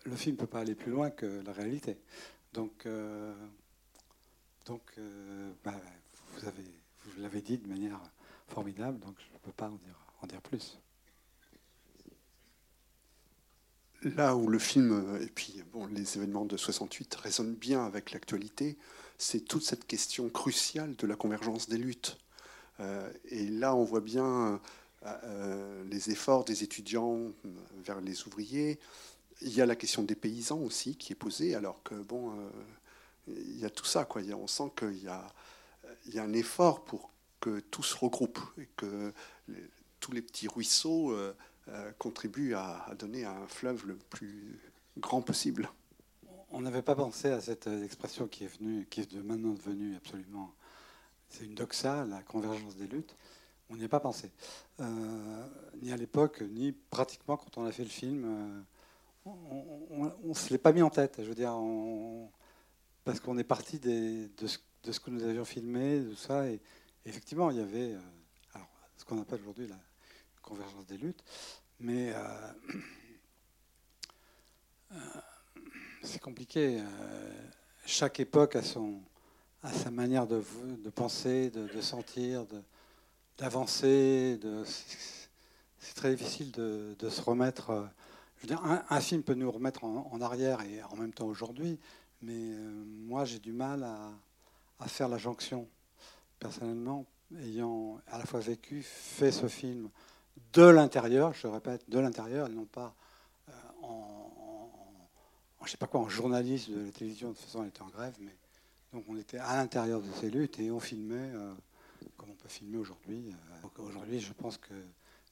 [0.05, 1.99] le film ne peut pas aller plus loin que la réalité.
[2.53, 3.35] Donc, euh,
[4.65, 5.75] donc euh, bah,
[6.33, 6.65] vous, avez,
[7.05, 8.01] vous l'avez dit de manière
[8.49, 10.79] formidable, donc je ne peux pas en dire, en dire plus.
[14.05, 18.77] là où le film et puis bon, les événements de 68 résonnent bien avec l'actualité,
[19.19, 22.19] c'est toute cette question cruciale de la convergence des luttes.
[22.81, 24.61] Euh, et là, on voit bien
[25.91, 27.33] les efforts des étudiants
[27.85, 28.79] vers les ouvriers.
[29.41, 32.49] Il y a la question des paysans aussi qui est posée, alors que bon, euh,
[33.27, 34.05] il y a tout ça.
[34.05, 34.23] Quoi.
[34.35, 35.27] On sent qu'il y a,
[36.07, 37.11] y a un effort pour
[37.41, 39.13] que tout se regroupe et que
[39.99, 41.35] tous les petits ruisseaux euh,
[41.99, 44.61] contribue à, donner un fleuve le plus
[44.99, 45.71] grand possible.
[46.51, 49.97] On n'avait pas pensé à cette expression qui est venue, qui est de maintenant devenue
[49.97, 50.53] absolument.
[51.29, 53.17] C'est une doxa, la convergence des luttes.
[53.73, 54.31] On n'y a pas pensé.
[54.81, 55.47] Euh,
[55.81, 58.25] ni à l'époque, ni pratiquement quand on a fait le film.
[58.25, 58.61] Euh,
[59.25, 61.17] on ne se l'est pas mis en tête.
[61.19, 61.57] Je veux dire,
[63.05, 66.49] parce qu'on est parti de, ce, que nous avions filmé, de ça.
[66.49, 66.61] Et
[67.07, 67.97] effectivement, il y avait
[68.53, 69.79] alors, ce qu'on appelle aujourd'hui la
[70.43, 71.25] convergence des luttes.
[71.81, 72.19] Mais euh,
[74.93, 74.97] euh,
[76.03, 76.81] c'est compliqué.
[76.81, 77.49] Euh,
[77.87, 79.01] chaque époque a, son,
[79.63, 80.45] a sa manière de,
[80.79, 82.47] de penser, de, sentir,
[83.39, 84.39] d'avancer.
[85.79, 87.89] C'est très difficile de, se remettre.
[88.37, 91.79] Je veux dire, un, film peut nous remettre en, arrière et en même temps aujourd'hui,
[92.23, 95.69] mais moi j'ai du mal à, faire la jonction.
[96.39, 97.07] Personnellement,
[97.41, 99.89] ayant à la fois vécu, fait ce film,
[100.53, 102.95] de l'intérieur, je répète, de l'intérieur, et non pas
[103.49, 104.31] euh, en,
[105.65, 107.31] je sais pas quoi, en journaliste de la télévision.
[107.31, 108.35] De toute façon, elle était en grève, mais
[108.93, 111.55] donc on était à l'intérieur de ces luttes et on filmait euh,
[112.23, 113.33] comme on peut filmer aujourd'hui.
[113.33, 114.75] Euh, aujourd'hui, je pense que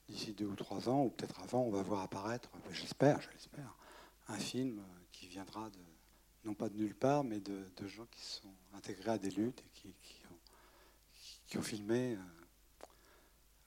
[0.09, 3.77] d'ici deux ou trois ans, ou peut-être avant, on va voir apparaître, j'espère, je l'espère,
[4.27, 5.79] un film qui viendra de,
[6.45, 9.71] non pas de nulle part, mais de, gens qui sont intégrés à des luttes et
[9.73, 9.95] qui,
[11.47, 12.17] qui, ont, filmé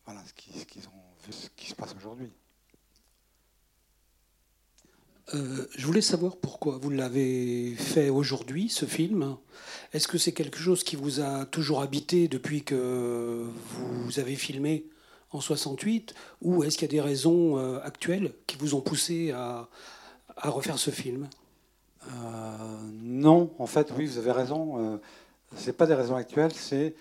[0.05, 2.31] voilà ce qu'ils ont ce qui se passe aujourd'hui.
[5.33, 9.37] Euh, je voulais savoir pourquoi vous l'avez fait aujourd'hui, ce film.
[9.93, 14.85] Est-ce que c'est quelque chose qui vous a toujours habité depuis que vous avez filmé
[15.31, 19.31] en 68 Ou est-ce qu'il y a des raisons euh, actuelles qui vous ont poussé
[19.31, 19.69] à,
[20.43, 21.29] refaire ce film?
[22.09, 22.11] Euh,
[23.01, 24.99] Non, en fait, oui, vous avez raison.
[25.55, 26.95] ce n'est pas des raisons actuelles, c'est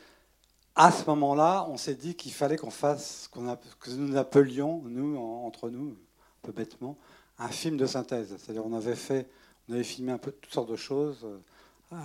[0.74, 5.18] à ce moment-là, on s'est dit qu'il fallait qu'on fasse ce que nous appelions, nous,
[5.18, 6.96] entre nous, un peu bêtement,
[7.42, 8.36] un film de synthèse.
[8.38, 9.28] C'est-à-dire on avait fait,
[9.68, 11.26] on avait filmé un peu toutes sortes de choses
[11.92, 11.96] euh,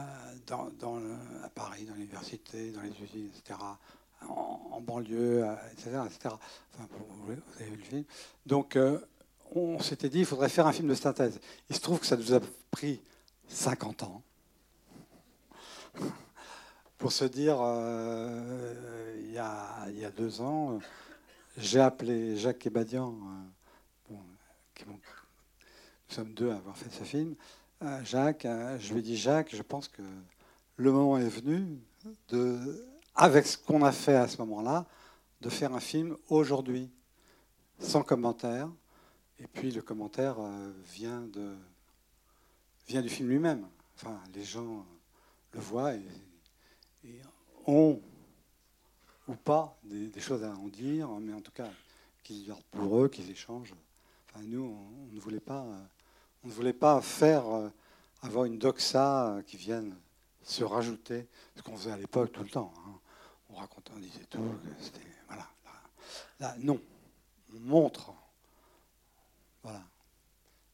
[0.47, 0.99] dans,
[1.43, 3.59] à Paris, dans l'université, dans les usines, etc.,
[4.27, 5.91] en, banlieue, etc.
[5.93, 6.35] Euh, etc.
[6.73, 6.87] Enfin,
[7.25, 8.03] vous, avez vu le film.
[8.45, 8.99] Donc euh,
[9.53, 11.39] on s'était dit, il faudrait faire un film de synthèse.
[11.69, 12.39] Il se trouve que ça nous a
[12.71, 13.01] pris
[13.47, 14.21] 50 ans
[16.97, 17.57] pour se dire,
[19.23, 20.79] il, y a, deux ans,
[21.57, 23.15] j'ai appelé Jacques Ebadian,
[24.11, 24.15] euh,
[26.09, 27.35] nous sommes deux à avoir fait ce film.
[27.83, 28.47] Euh, Jacques,
[28.79, 30.01] je lui ai dit, Jacques, je pense que
[30.77, 31.79] le moment est venu,
[32.29, 34.85] de, avec ce qu'on a fait à ce moment-là,
[35.41, 36.89] de faire un film aujourd'hui,
[37.79, 38.69] sans commentaire.
[39.39, 40.37] Et puis le commentaire
[40.85, 41.55] vient, de,
[42.87, 43.67] vient du film lui-même.
[43.95, 44.85] Enfin, les gens
[45.53, 46.01] le voient et
[47.67, 48.01] ont
[49.27, 51.69] ou pas des, choses à en dire, mais en tout cas
[52.23, 53.73] qu'ils gardent pour eux, qu'ils échangent.
[54.43, 55.65] Nous, on, ne voulait pas,
[56.47, 57.69] on ne voulait pas faire euh,
[58.21, 59.97] avoir une doxa qui vienne
[60.43, 62.71] se rajouter, ce qu'on faisait à l'époque tout le temps.
[62.77, 62.93] Hein.
[63.49, 64.39] On racontait, on disait tout.
[65.27, 65.45] Voilà.
[66.39, 66.79] Là, non,
[67.53, 68.13] on montre
[69.61, 69.83] Voilà.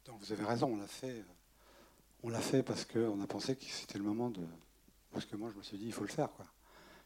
[0.05, 1.25] Donc vous avez raison, on l'a fait.
[2.21, 4.45] On l'a fait parce qu'on a pensé que c'était le moment de.
[5.12, 6.29] Parce que moi, je me suis dit, il faut le faire.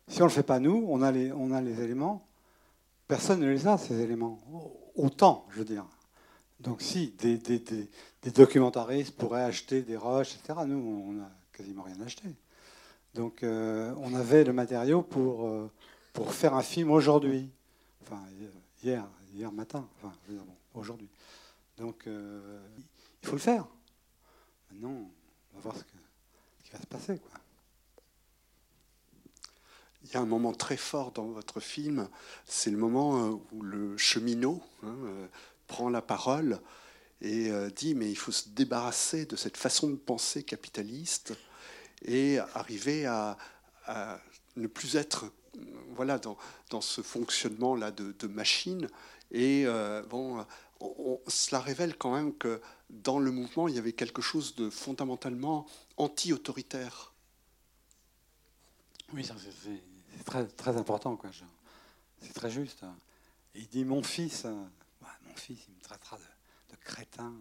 [0.10, 2.28] Si on ne le fait pas nous, on a les, on a les éléments.
[3.08, 4.42] Personne ne les a, ces éléments.
[4.96, 5.86] Autant, je veux dire.
[6.60, 7.90] Donc si des, des, des,
[8.28, 10.76] des documentaristes pourraient acheter des roches, etc., nous,
[11.08, 12.24] on n'a quasiment rien acheté.
[13.14, 15.72] Donc euh, on avait le matériau pour, euh,
[16.12, 17.50] pour faire un film aujourd'hui.
[18.02, 18.22] Enfin,
[18.84, 20.14] hier, hier matin, enfin,
[20.74, 21.08] aujourd'hui.
[21.78, 22.60] Donc euh,
[23.24, 23.66] il faut le faire.
[24.72, 25.10] Maintenant,
[25.54, 25.84] on va voir ce,
[26.66, 27.22] qui va se passer.
[30.04, 32.10] Il y a un moment très fort dans votre film,
[32.46, 34.96] c'est le moment où le cheminot hein,
[35.68, 36.60] prend la parole
[37.22, 41.34] et dit mais il faut se débarrasser de cette façon de penser capitaliste
[42.04, 43.38] et arriver à,
[44.56, 45.32] ne plus être
[45.96, 46.38] voilà, dans,
[46.70, 48.88] dans ce fonctionnement-là de, de, machine.
[49.32, 50.46] Et euh, bon,
[51.28, 55.66] cela révèle quand même que dans le mouvement, il y avait quelque chose de fondamentalement
[55.98, 57.14] anti-autoritaire.
[59.14, 61.20] Oui, c'est très, très important.
[62.22, 62.84] C'est très juste.
[63.56, 64.52] il dit Mon fils, euh,
[65.26, 66.24] mon fils, il me traitera de
[66.88, 67.34] crétin.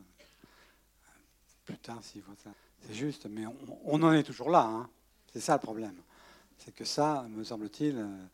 [1.82, 2.50] Tard, s'il voit ça.
[2.82, 3.44] C'est juste, mais
[3.84, 4.64] on, en est toujours là.
[4.64, 4.88] Hein.
[5.32, 5.96] C'est ça le problème.
[6.58, 8.26] C'est que ça, me semble-t-il, euh,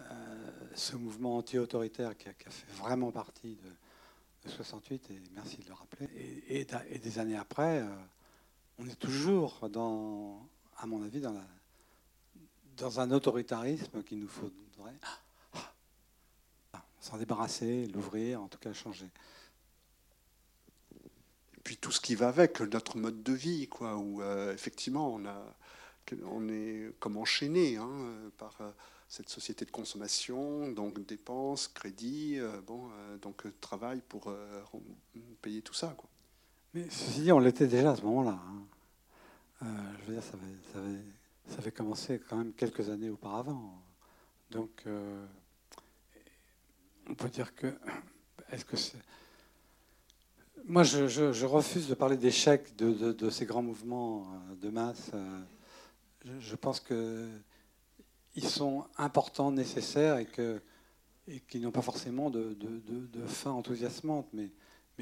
[0.00, 5.74] euh, ce mouvement anti-autoritaire qui, a fait vraiment partie de, 68, et merci de le
[5.74, 6.08] rappeler,
[6.48, 6.64] et,
[6.98, 7.88] des années après, euh,
[8.78, 11.34] on est toujours, dans, à mon avis, dans,
[12.78, 14.96] dans un autoritarisme qu'il nous faudrait
[17.00, 19.10] s'en débarrasser, l'ouvrir, en tout cas changer
[21.76, 25.56] tout ce qui va avec, notre mode de vie, quoi, où euh, effectivement on, a,
[26.24, 27.90] on est comme enchaîné hein,
[28.38, 28.70] par euh,
[29.08, 34.32] cette société de consommation, donc dépenses, crédits, euh, bon, donc travail pour
[35.42, 35.94] payer tout ça.
[35.96, 36.08] Quoi.
[36.74, 38.38] Mais ceci dit, on l'était déjà à ce moment-là.
[39.62, 39.66] Hein.
[40.00, 40.98] je veux dire, ça avait, ça, avait,
[41.48, 43.82] ça avait, commencé quand même quelques années auparavant.
[44.50, 44.84] Donc,
[47.08, 47.74] on peut dire que.
[48.52, 48.98] Est-ce que c'est
[50.66, 55.10] moi, je, refuse de parler d'échec de, ces grands mouvements euh, de masse.
[55.14, 55.40] Euh,
[56.40, 60.26] je, pense qu'ils sont importants, nécessaires et
[61.48, 62.56] qu'ils n'ont pas forcément de,
[63.26, 64.50] fin enthousiasmante, mais,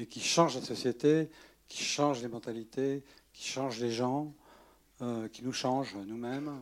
[0.05, 1.29] qui changent la société,
[1.67, 4.33] qui changent les mentalités, qui changent les gens,
[5.01, 6.61] euh, qui nous changent nous-mêmes.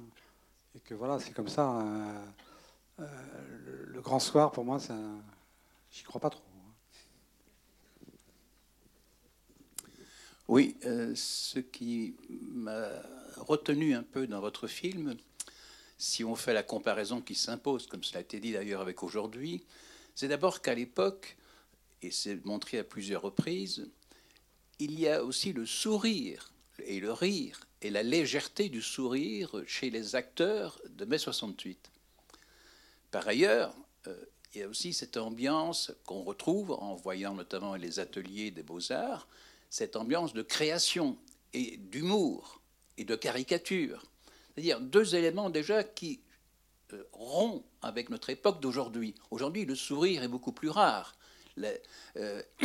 [0.76, 1.86] Et que voilà, c'est comme ça.
[2.98, 4.80] le, grand soir, pour moi,
[5.92, 6.47] j'y crois pas trop.
[10.48, 12.88] Oui, euh, ce qui m'a
[13.36, 15.18] retenu un peu dans votre film,
[15.98, 19.66] si on fait la comparaison qui s'impose, comme cela a été dit d'ailleurs avec aujourd'hui,
[20.16, 21.36] c'est d'abord qu'à l'époque,
[22.02, 23.90] et c'est montré à plusieurs reprises,
[24.80, 26.54] il y a aussi le sourire
[26.86, 31.92] et le rire et la légèreté du sourire chez les acteurs de mai 68.
[33.12, 33.76] Par ailleurs,
[34.08, 34.16] euh,
[34.54, 39.28] il y a aussi cette ambiance qu'on retrouve en voyant notamment les ateliers des beaux-arts,
[39.70, 41.18] cette ambiance de création
[41.54, 42.62] et d'humour
[42.98, 44.04] et de caricature.
[44.54, 46.22] C'est-à-dire deux éléments déjà qui
[46.94, 49.14] euh, rompent avec notre époque d'aujourd'hui.
[49.30, 51.16] Aujourd'hui, le sourire est beaucoup plus rare.
[52.16, 52.42] Euh,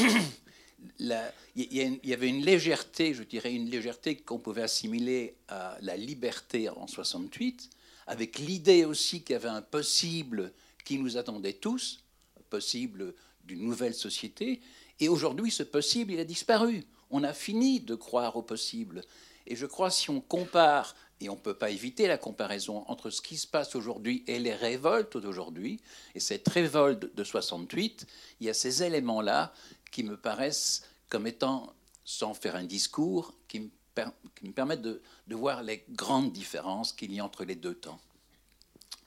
[0.99, 1.17] il
[1.57, 6.87] y, avait une légèreté, je dirais une légèreté qu'on pouvait assimiler à la liberté en
[6.87, 7.71] 68,
[8.07, 10.53] avec l'idée aussi qu'il y avait un possible
[10.85, 12.05] qui nous attendait tous,
[12.51, 14.61] possible d'une nouvelle société,
[15.03, 16.85] et aujourd'hui, ce possible, il a disparu.
[17.11, 19.03] On a fini de croire au possible.
[19.49, 23.11] Et je crois, si on compare, et on ne peut pas éviter la comparaison entre
[23.11, 25.81] ce qui se passe aujourd'hui et les révoltes d'aujourd'hui,
[26.15, 28.07] et cette révolte de 68,
[28.39, 29.53] il y a ces éléments-là
[29.91, 35.85] qui me paraissent comme étant, sans faire un discours, qui me, permettent de, voir les
[35.91, 37.99] grandes différences qu'il y a entre les deux temps.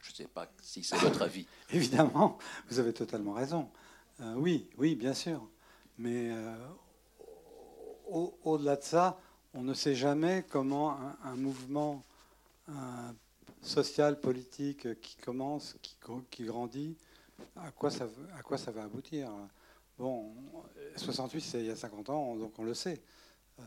[0.02, 1.46] Je ne sais pas si c'est votre avis.
[1.72, 3.70] Évidemment, vous avez totalement raison.
[4.20, 5.48] Euh, oui, oui, bien sûr.
[5.98, 6.56] Mais euh,
[8.44, 9.20] au-delà de ça,
[9.54, 12.04] on ne sait jamais comment un, mouvement
[13.62, 15.78] social, politique qui commence,
[16.30, 16.98] qui, grandit,
[17.56, 18.06] à quoi, ça,
[18.72, 19.30] va aboutir?
[19.98, 20.34] Bon,
[20.98, 23.02] 68, c'est il y a 50 ans, donc on le sait.
[23.60, 23.64] Euh,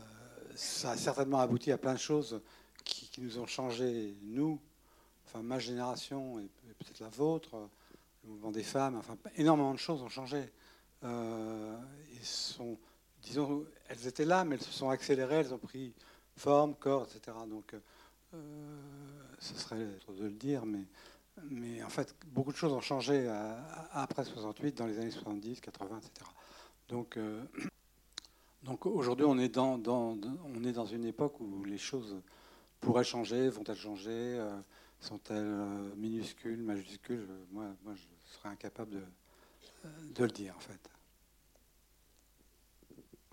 [0.55, 2.39] ça a certainement abouti à plein de choses
[2.83, 4.59] qui, nous ont changé, nous,
[5.25, 7.69] enfin ma génération et, peut-être la vôtre,
[8.23, 10.51] le mouvement des femmes, enfin énormément de choses ont changé.
[11.03, 11.77] Euh,
[13.21, 15.93] disons, elles étaient là, mais elles se sont accélérées, elles ont pris
[16.35, 17.37] forme, corps, etc.
[17.47, 17.75] Donc,
[18.33, 18.37] euh,
[19.39, 20.85] ce serait de le dire, mais,
[21.49, 23.29] mais en fait, beaucoup de choses ont changé
[23.91, 26.29] après 68, dans les années 70, 80, etc.
[26.87, 27.43] Donc, euh,
[28.63, 32.17] Donc aujourd'hui, on, est dans, on est dans une époque où les choses
[32.81, 34.37] pourraient changer, vont-elles changer
[34.99, 37.25] Sont-elles minuscules, majuscules?
[37.51, 39.01] Moi, moi, je serais incapable de,
[39.83, 40.79] de le dire, en fait.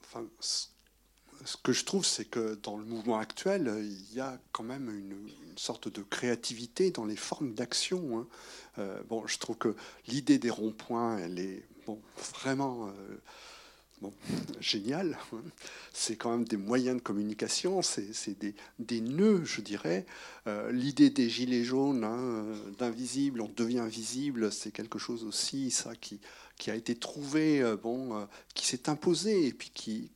[0.01, 0.25] Enfin,
[1.45, 4.91] ce que je trouve, c'est que dans le mouvement actuel, il y a quand même
[4.91, 5.29] une,
[5.59, 8.19] sorte de créativité dans les formes d'action.
[8.19, 8.27] Hein.
[8.79, 9.75] Euh, bon, je trouve que
[10.07, 11.99] l'idée des ronds-points, elle est bon,
[12.35, 13.17] vraiment euh,
[14.01, 14.13] bon,
[14.61, 15.19] géniale.
[15.33, 15.43] Hein.
[15.93, 20.07] C'est quand même des moyens de communication, c'est des, des, nœuds, je dirais.
[20.47, 22.45] Euh, l'idée des gilets jaunes, hein,
[22.79, 26.21] d'invisible, on devient visible, c'est quelque chose aussi, ça, qui,
[26.57, 30.11] qui a été trouvé, bon, qui s'est imposé et puis qui,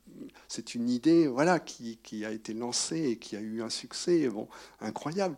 [0.49, 4.49] c'est une idée voilà, qui, a été lancée et qui a eu un succès bon,
[4.81, 5.37] incroyable.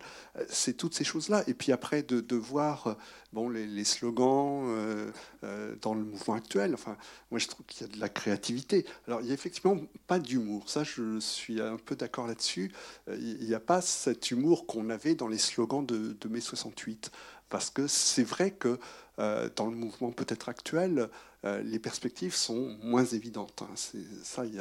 [0.48, 1.44] C'est toutes ces choses-là.
[1.46, 2.96] Et puis après, de, voir
[3.32, 5.10] bon, les, slogans euh,
[5.44, 6.96] euh, dans le mouvement actuel, enfin,
[7.30, 8.86] moi je trouve qu'il y a de la créativité.
[9.06, 10.70] Alors il n'y a effectivement pas d'humour.
[10.70, 12.72] Ça, je suis un peu d'accord là-dessus.
[13.08, 16.40] Euh, il n'y a pas cet humour qu'on avait dans les slogans de, de mai
[16.40, 17.10] 68.
[17.48, 18.78] Parce que c'est vrai que
[19.18, 21.08] dans le mouvement peut-être actuel,
[21.44, 23.62] euh, les perspectives sont moins évidentes.
[23.62, 23.74] Hein.
[24.22, 24.60] Ça, il y,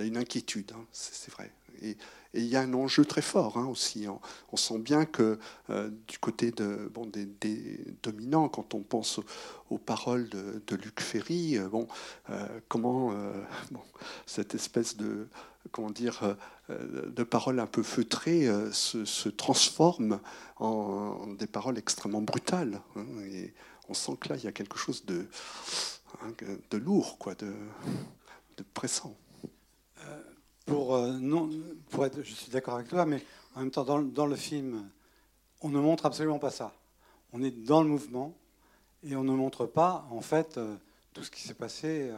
[0.00, 1.50] a, une inquiétude, hein, c'est vrai.
[1.82, 1.96] Et,
[2.34, 4.06] il y a un enjeu très fort hein, aussi.
[4.52, 5.38] On, sent bien que
[5.70, 9.20] euh, du côté des, dominants, quand on pense
[9.70, 11.88] aux, paroles de, Luc Ferry, euh, bon,
[12.68, 13.14] comment
[14.26, 15.28] cette espèce de
[15.76, 16.36] comment dire
[16.68, 20.18] de paroles un peu feutrées se, transforme
[20.56, 22.80] en, des paroles extrêmement brutales.
[23.24, 23.52] et,
[23.88, 25.28] on sent que là, il y a quelque chose de,
[26.22, 26.32] hein,
[26.72, 27.52] lourd, quoi, de,
[28.74, 29.16] pressant.
[30.04, 30.22] Euh,
[30.64, 31.50] pour, euh, non,
[31.92, 33.22] je suis d'accord avec toi, mais
[33.54, 34.88] en même temps, dans, le film,
[35.60, 36.72] on ne montre absolument pas ça.
[37.32, 38.36] On est dans le mouvement
[39.02, 40.74] et on ne montre pas, en fait, euh,
[41.12, 42.10] tout ce qui s'est passé,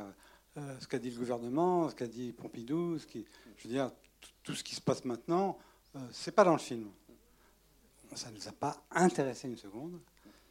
[0.80, 3.24] ce qu'a dit le gouvernement, ce qu'a dit Pompidou, ce qui,
[3.56, 3.90] je veux dire,
[4.42, 5.58] tout ce qui se passe maintenant,
[6.12, 6.88] c'est pas dans le film.
[8.14, 10.00] Ça ne nous a pas intéressé une seconde.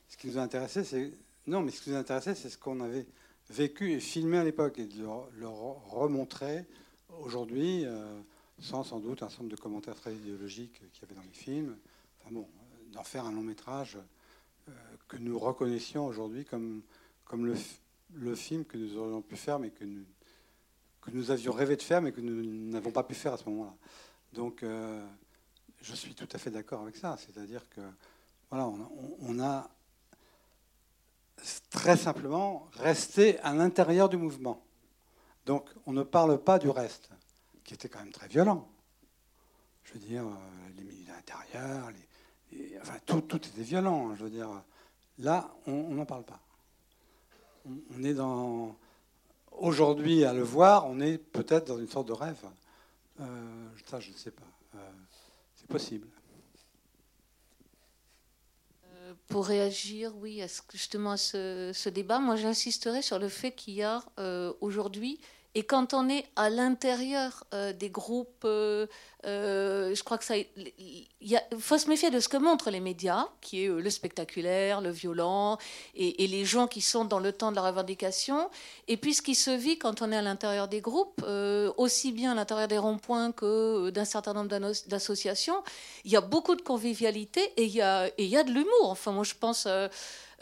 [0.08, 1.12] Ce qui nous a intéressé, c'est
[1.48, 3.08] non, mais ce qui nous a intéressé, c'est ce qu'on avait
[3.50, 5.02] vécu et filmé à l'époque et de
[5.38, 6.65] le, remontrer
[7.22, 8.20] aujourd'hui, euh,
[8.60, 11.34] sans sans doute un certain nombre de commentaires très idéologiques qu'il y avait dans les
[11.34, 11.78] films.
[12.20, 12.48] Enfin bon,
[12.91, 13.98] d'en faire un long métrage
[14.67, 14.72] euh,
[15.08, 16.82] que nous reconnaissions aujourd'hui comme,
[17.24, 17.56] comme le,
[18.13, 20.06] le, film que nous aurions pu faire, mais que nous,
[21.02, 23.48] que nous avions rêvé de faire, mais que nous n'avons pas pu faire à ce
[23.50, 23.76] moment-là.
[24.34, 25.06] Donc, euh,
[25.82, 27.17] je suis tout à fait d'accord avec ça.
[27.17, 27.82] C'est-à-dire que
[28.50, 28.72] voilà,
[29.20, 29.70] on a
[31.70, 34.63] très simplement rester à l'intérieur du mouvement.
[35.46, 37.10] Donc on ne parle pas du reste,
[37.63, 38.67] qui était quand même très violent.
[39.84, 40.36] Je veux dire, euh,
[40.76, 41.91] les milieux intérieurs,
[42.82, 44.13] enfin, tout, tout, était violent.
[44.15, 44.50] Je veux dire,
[45.20, 46.41] là, on n'en parle pas.
[47.95, 48.75] On, est dans.
[49.51, 52.38] Aujourd'hui, à le voir, on est peut-être dans une sorte de rêve.
[53.19, 53.25] Euh,
[53.86, 54.43] ça, je ne sais pas.
[54.75, 54.80] Euh,
[55.56, 56.08] c'est possible.
[59.27, 63.73] pour réagir, oui, à ce, justement à ce, débat, moi j'insisterai sur le fait qu'il
[63.73, 65.19] y a euh, aujourd'hui
[65.56, 68.86] et quand on est à l'intérieur euh, des groupes, euh,
[69.26, 71.08] euh, je crois que ça, il
[71.60, 75.58] faut se méfier de ce que montrent les médias, qui est le spectaculaire, le violent,
[75.96, 78.50] et, les gens qui sont dans le temps de la revendication.
[78.88, 81.26] Et puis ce qui se vit quand on est à l'intérieur des groupes,
[81.78, 84.50] aussi bien à l'intérieur des ronds-points que d'un certain nombre
[84.88, 85.64] d'associations,
[86.06, 88.52] il y a beaucoup de convivialité et il y a, et il y a de
[88.52, 88.92] l'humour.
[88.92, 89.68] Enfin, moi je pense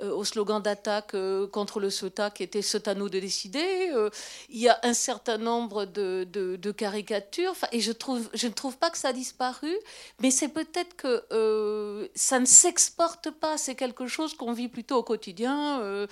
[0.02, 3.90] au slogan d'attaque euh, contre le SOTA qui était à nous de décider.
[3.94, 4.10] Euh,
[4.50, 7.56] il y a un certain nombre de, caricatures.
[7.72, 9.74] et je ne trouve pas que ça a disparu,
[10.20, 13.58] mais c'est peut-être que ça ne s'exporte pas.
[13.58, 16.08] C'est quelque chose qu'on vit plutôt au quotidien.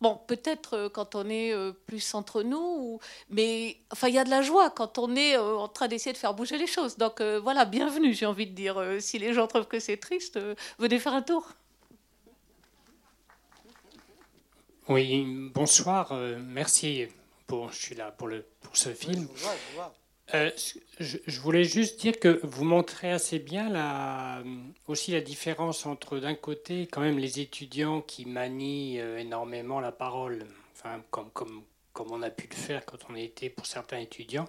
[0.00, 1.54] bon, peut-être quand on est
[1.86, 5.68] plus entre nous, mais enfin, il y a de la joie quand on est en
[5.68, 6.96] train d'essayer de faire bouger les choses.
[6.96, 8.82] Donc voilà, bienvenue, j'ai envie de dire.
[9.00, 10.38] si les gens trouvent que c'est triste,
[10.78, 11.52] venez faire un tour.
[14.88, 15.24] Oui,
[15.54, 16.10] bonsoir.
[16.10, 17.06] Euh, merci.
[17.46, 19.28] Pour, je suis là pour, le, pour ce film.
[20.34, 20.50] Euh,
[20.98, 24.42] je, voulais juste dire que vous montrez assez bien la,
[24.88, 29.92] aussi la différence entre d'un côté quand même les étudiants qui manient euh, énormément la
[29.92, 31.62] parole, enfin comme, comme,
[31.92, 34.48] comme on a pu le faire quand on était pour certains étudiants,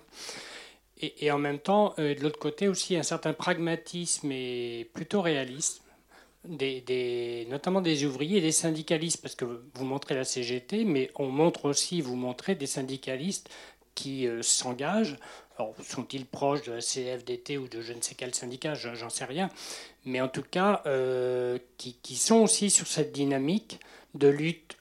[1.01, 5.82] et, et en même temps de l'autre côté aussi un certain pragmatisme et plutôt réalisme
[6.45, 11.27] des, notamment des ouvriers et des syndicalistes, parce que vous montrez la CGT, mais on
[11.27, 13.49] montre aussi, vous montrez des syndicalistes
[13.95, 15.17] qui euh, s'engagent.
[15.57, 19.25] Alors, sont-ils proches de la CFDT ou de je ne sais quel syndicat, j'en sais
[19.25, 19.49] rien,
[20.03, 23.79] mais en tout cas, euh, qui, qui, sont aussi sur cette dynamique
[24.15, 24.77] de lutte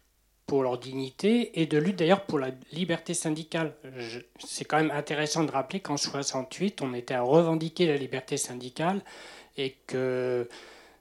[0.47, 3.75] pour leur dignité et de lutte d'ailleurs pour la liberté syndicale.
[4.39, 9.03] C'est quand même intéressant de rappeler qu'en 68, on était à revendiquer la liberté syndicale
[9.57, 10.49] et que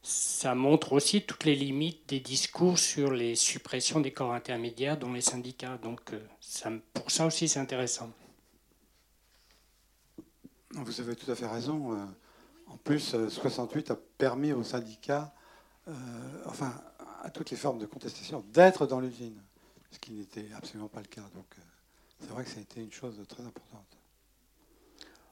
[0.04, 5.14] ça montre aussi toutes les limites des discours sur les suppressions des corps intermédiaires, dont
[5.14, 5.78] les syndicats.
[5.78, 8.12] Donc euh, ça, pour ça aussi, c'est intéressant.
[10.72, 11.94] Vous avez tout à fait raison.
[11.94, 12.06] Euh,
[12.68, 15.34] en plus, 68 euh, a permis aux syndicats,
[16.46, 16.74] enfin
[17.22, 19.40] à toutes les formes de contestation, d'être dans l'usine,
[19.92, 21.22] ce qui n'était absolument pas le cas.
[21.36, 21.46] Donc
[22.20, 24.01] c'est vrai que ça a été une chose très importante.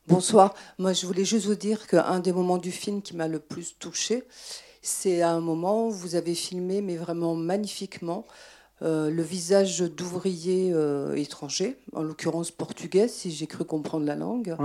[0.09, 0.55] Bonsoir.
[0.79, 3.77] Moi, je voulais juste vous dire qu'un des moments du film qui m'a le plus
[3.77, 4.23] touché,
[4.81, 8.25] c'est un moment où vous avez filmé, mais vraiment magnifiquement,
[8.81, 14.55] euh, le visage d'ouvriers euh, étrangers, en l'occurrence portugais, si j'ai cru comprendre la langue.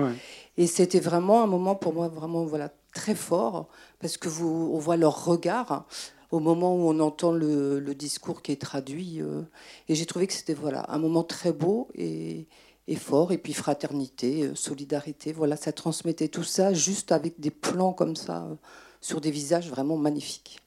[0.57, 3.69] Et c'était vraiment un moment pour moi vraiment voilà très fort
[4.01, 5.85] parce que vous, on voit leur regard
[6.31, 9.21] au moment où on entend le, discours qui est traduit.
[9.21, 9.43] Euh,
[9.91, 12.47] et j'ai trouvé que c'était voilà un moment très beau et,
[12.95, 17.95] fort, et puis fraternité, euh, solidarité, voilà, ça transmettait tout ça juste avec des plans
[17.95, 18.55] comme ça, euh,
[19.01, 20.61] sur des visages vraiment magnifiques.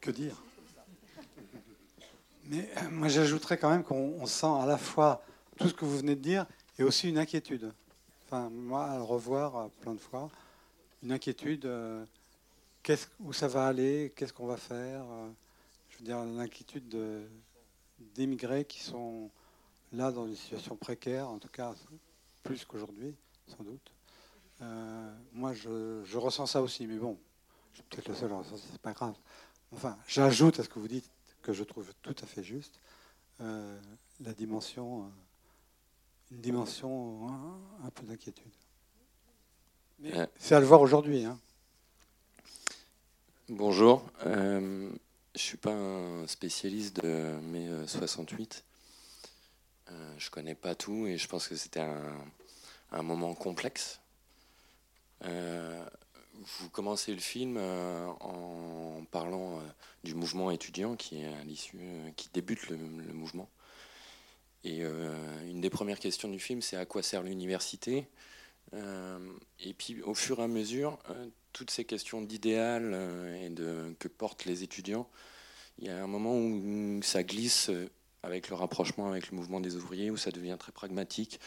[0.00, 0.42] Que dire?
[2.48, 5.22] Mais euh, moi j'ajouterais quand même qu'on sent à la fois
[5.56, 6.46] tout ce que vous venez de dire
[6.78, 7.72] et aussi une inquiétude.
[8.24, 10.28] Enfin, moi, à le revoir plein de fois,
[11.02, 11.70] une inquiétude,
[13.20, 15.04] où ça va aller, qu'est-ce qu'on va faire
[15.88, 16.92] Je veux dire, l'inquiétude
[18.16, 19.30] d'émigrés qui sont
[19.92, 21.74] là dans une situation précaire, en tout cas
[22.42, 23.14] plus qu'aujourd'hui,
[23.48, 23.92] sans doute.
[24.62, 27.18] Euh, moi, je, ressens ça aussi, mais bon,
[27.72, 29.14] je suis peut-être le seul à ressentir, c'est pas grave.
[29.72, 31.10] Enfin, j'ajoute à ce que vous dites,
[31.42, 32.80] que je trouve tout à fait juste,
[33.40, 33.78] euh,
[34.20, 35.06] la dimension, euh,
[36.32, 37.28] une dimension
[37.84, 38.52] un, peu d'inquiétude.
[40.36, 41.24] C'est à le voir aujourd'hui.
[41.24, 41.38] Hein.
[43.48, 44.98] Bonjour, je ne
[45.36, 48.65] suis pas un spécialiste de mai 68.
[49.90, 54.00] Euh, je connais pas tout et je pense que c'était un, moment complexe.
[55.24, 55.84] Euh,
[56.34, 59.60] vous commencez le film euh, en parlant
[60.04, 61.24] du mouvement étudiant qui
[62.32, 63.48] débute le, mouvement.
[64.64, 68.08] Et une des premières questions du film, c'est à quoi sert l'université?
[68.72, 70.98] Et puis, au fur et à mesure,
[71.52, 72.94] toutes ces questions d'idéal
[73.40, 75.08] et de que portent les étudiants,
[75.78, 77.70] il y a un moment où ça glisse
[78.26, 81.38] avec le rapprochement avec le mouvement des ouvriers, où ça devient très pragmatique.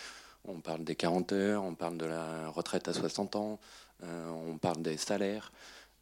[0.46, 3.60] On parle des 40 heures, on parle de la retraite à 60 ans,
[4.04, 5.52] euh, on parle des salaires,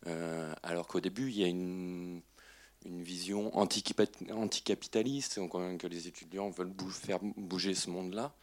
[0.05, 2.21] euh, alors qu'au début, il y a une,
[2.85, 5.41] vision anticapitaliste,
[5.77, 8.33] que les étudiants veulent faire bouger ce monde-là.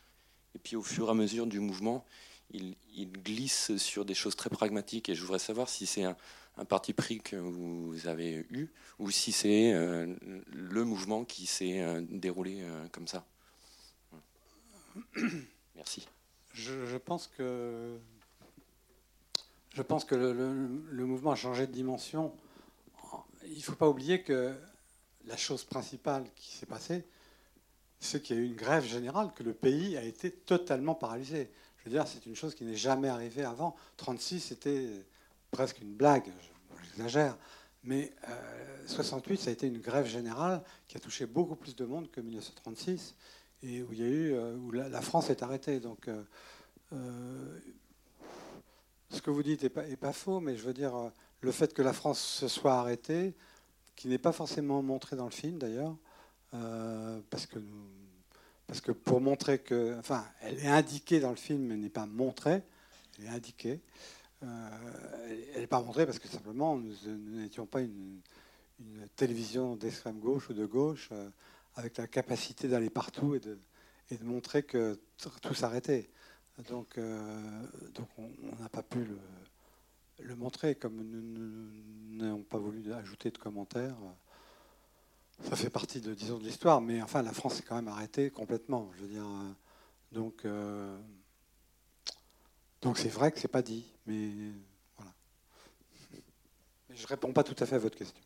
[0.55, 2.05] Et puis au fur et à mesure du mouvement,
[2.53, 2.77] ils
[3.11, 5.09] glissent sur des choses très pragmatiques.
[5.09, 6.17] Et je voudrais savoir si c'est un,
[6.57, 10.15] un parti pris que vous avez eu ou si c'est euh,
[10.53, 13.27] le mouvement qui s'est euh, déroulé euh, comme ça.
[15.75, 16.07] Merci.
[16.53, 17.99] Je, pense que
[19.73, 22.33] je pense que le, mouvement a changé de dimension.
[23.47, 24.55] Il ne faut pas oublier que
[25.27, 27.05] la chose principale qui s'est passée,
[27.99, 31.51] c'est qu'il y a eu une grève générale, que le pays a été totalement paralysé.
[31.79, 33.75] Je veux dire, c'est une chose qui n'est jamais arrivée avant.
[33.97, 35.05] 36, c'était
[35.55, 36.33] presque une blague,
[36.83, 37.39] j'exagère,
[37.85, 38.13] mais
[38.87, 42.11] 68, euh, ça a été une grève générale qui a touché beaucoup plus de monde
[42.11, 43.15] que 1936
[43.63, 45.79] et où il y a eu euh, où la, France est arrêtée.
[45.79, 47.61] Donc, euh,
[49.11, 50.93] ce que vous dites n'est pas, est pas, faux, mais je veux dire
[51.41, 53.33] le fait que la France se soit arrêtée,
[53.95, 55.95] qui n'est pas forcément montré dans le film d'ailleurs,
[57.31, 57.61] parce que
[58.67, 62.07] parce que pour montrer que, enfin, elle est indiquée dans le film, mais n'est pas
[62.07, 62.63] montrée,
[63.19, 63.81] elle est indiquée.
[64.45, 68.21] Euh, elle n'est pas montrée parce que simplement nous n'étions pas une,
[69.17, 71.31] télévision d'extrême gauche ou de gauche euh,
[71.77, 73.59] avec la capacité d'aller partout et de,
[74.23, 74.99] montrer que
[75.41, 76.09] tout s'arrêtait.
[76.69, 77.67] Donc, euh,
[78.19, 79.07] on n'a pas pu
[80.19, 83.97] le, montrer, comme nous n'avons pas voulu ajouter de commentaires.
[85.43, 88.31] Ça fait partie de, disons, de l'histoire, mais enfin, la France est quand même arrêtée
[88.31, 88.91] complètement.
[88.97, 89.27] Je veux dire,
[90.13, 90.45] donc,
[92.85, 93.85] donc c'est vrai que c'est pas dit.
[94.07, 94.31] Mais
[94.97, 95.13] voilà.
[96.89, 98.21] Mais je ne réponds pas tout à fait à votre question.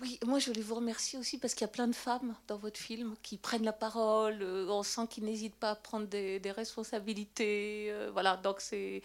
[0.00, 2.56] Oui, moi je voulais vous remercier aussi parce qu'il y a plein de femmes dans
[2.56, 4.42] votre film qui prennent la parole.
[4.42, 7.88] Euh, on sent qu'ils n'hésitent pas à prendre des, responsabilités.
[7.92, 9.02] Euh, voilà, donc c'est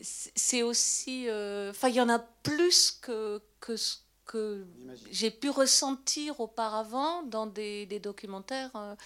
[0.00, 1.28] c'est aussi.
[1.28, 4.66] Euh, enfin, il y en a plus que, que ce que
[5.10, 8.96] j'ai pu ressentir auparavant dans des, documentaires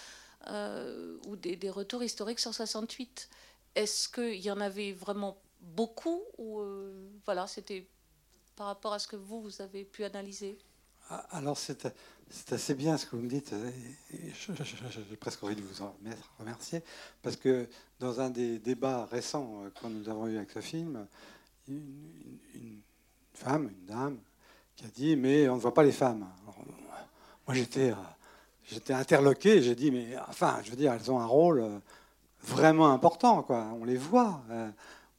[0.49, 3.29] ou des, retours historiques sur 68.
[3.75, 7.87] Est-ce qu'il y en avait vraiment beaucoup ou euh, voilà, c'était
[8.57, 10.59] par rapport à ce que vous, avez pu analyser?
[11.09, 11.87] Ah, Alors, c'est
[12.51, 13.55] assez bien ce que vous me dites.
[14.11, 15.97] J'ai presque envie de vous en
[16.39, 16.83] remercier.
[17.23, 17.69] Parce que
[17.99, 21.07] dans un des débats récents que nous avons eu avec ce film,
[21.69, 22.83] une,
[23.35, 24.19] femme, une dame,
[24.77, 26.27] qui a dit Mais on ne voit pas les femmes.
[27.47, 27.93] moi, j'étais.
[28.65, 31.81] J'étais interloqué, j'ai dit, mais enfin, je veux dire, elles ont un rôle
[32.43, 33.69] vraiment important, quoi.
[33.81, 34.71] On les voit, euh,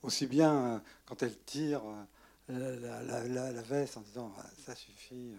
[0.02, 1.84] aussi bien euh, quand elles tirent
[2.50, 5.34] la, veste en disant ah, ça suffit,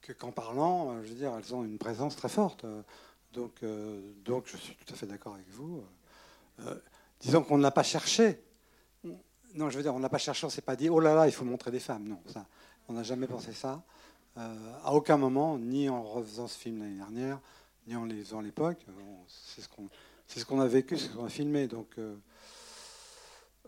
[0.00, 2.64] que qu'en parlant, je veux dire, elles ont une présence très forte.
[3.32, 3.62] Donc,
[4.24, 5.82] donc je suis tout à fait d'accord avec vous.
[7.20, 8.40] disons qu'on n'a pas cherché.
[9.54, 11.26] Non, je veux dire, on n'a pas cherché, on s'est pas dit, oh là là,
[11.26, 12.08] il faut montrer des femmes.
[12.08, 12.46] Non, ça,
[12.88, 13.82] on n'a jamais pensé ça.
[14.36, 17.40] À aucun moment, ni en refaisant ce film l'année dernière,
[17.86, 18.84] ni en les faisant à l'époque.
[19.28, 19.88] C'est ce qu'on
[20.26, 21.66] ce a vécu, c'est ce qu'on a filmé.
[21.66, 22.16] Donc euh,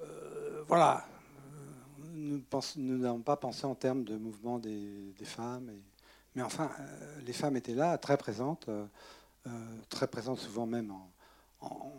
[0.02, 1.06] euh, voilà,
[2.14, 5.70] nous n'avons pas pensé en termes de mouvement des, femmes.
[6.34, 8.68] mais enfin, euh, les femmes étaient là, très présentes,
[9.88, 10.92] très présentes souvent même
[11.60, 11.90] en,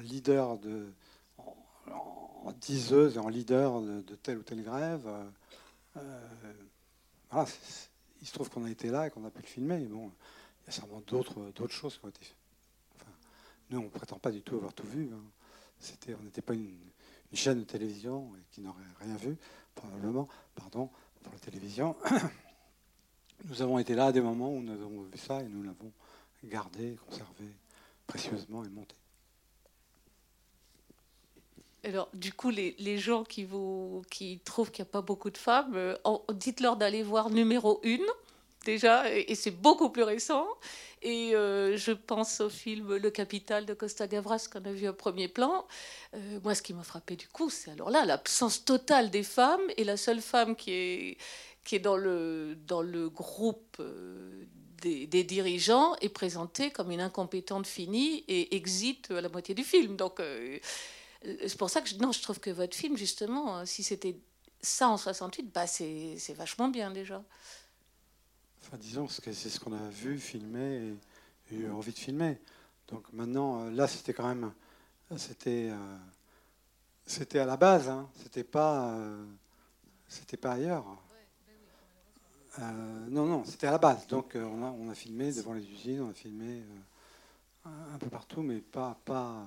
[0.00, 0.92] leader de,
[1.38, 5.08] en, diseuse et en leader de, telle ou telle grève.
[7.30, 7.46] voilà,
[8.22, 9.78] il se trouve qu'on a été là et qu'on a pu le filmer.
[9.86, 10.12] Bon,
[10.62, 12.20] il y a sûrement d'autres choses qui ont été
[12.94, 13.10] enfin,
[13.70, 15.10] Nous, on ne prétend pas du tout avoir tout vu.
[15.12, 15.20] Hein.
[15.80, 16.78] C'était, on n'était pas une,
[17.34, 19.36] chaîne de télévision qui n'aurait rien vu,
[19.74, 20.90] probablement, pardon,
[21.22, 21.96] pour la télévision.
[23.46, 25.90] Nous avons été là à des moments où nous avons vu ça et nous l'avons
[26.44, 27.46] gardé, conservé
[28.06, 28.94] précieusement et monté.
[31.84, 33.48] Alors, du coup, les, gens qui,
[34.44, 35.96] trouvent qu'il n'y a pas beaucoup de femmes, euh,
[36.32, 37.98] dites-leur d'aller voir numéro 1
[38.64, 40.46] déjà, et, c'est beaucoup plus récent.
[41.02, 44.92] Et euh, je pense au film Le Capital de Costa Gavras qu'on a vu au
[44.92, 45.66] premier plan.
[46.14, 49.62] Euh, moi, ce qui m'a frappé du coup, c'est alors là l'absence totale des femmes
[49.76, 52.54] et la seule femme qui est, dans, le,
[53.08, 53.82] groupe
[54.80, 59.64] des, des, dirigeants est présentée comme une incompétente finie et exit à la moitié du
[59.64, 59.96] film.
[59.96, 60.20] Donc,
[61.24, 64.16] c'est pour ça que je, non, je trouve que votre film, justement, si c'était
[64.60, 67.22] ça en 68, bah, c'est vachement bien déjà
[68.78, 70.94] disons que c'est ce qu'on a vu, filmé
[71.50, 72.38] et, eu envie de filmer.
[72.88, 74.52] Donc maintenant, euh, là, c'était quand même,
[75.16, 75.96] c'était, euh,
[77.04, 77.88] c'était à la base.
[77.88, 78.08] Hein.
[78.22, 79.24] C'était pas, euh,
[80.08, 80.84] c'était pas ailleurs.
[83.10, 84.06] non, non, c'était à la base.
[84.06, 86.62] Donc on a, on a filmé devant les usines, on a filmé
[87.64, 89.46] un peu partout, mais pas, pas,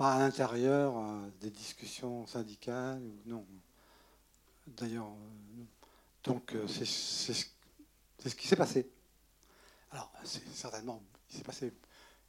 [0.00, 0.94] pas à l'intérieur
[1.40, 3.02] des discussions syndicales.
[3.26, 3.44] Non.
[4.66, 5.10] D'ailleurs,
[6.24, 6.86] donc c'est
[8.20, 8.88] c'est ce qui s'est passé.
[9.90, 10.10] Alors,
[10.54, 11.72] certainement, il s'est passé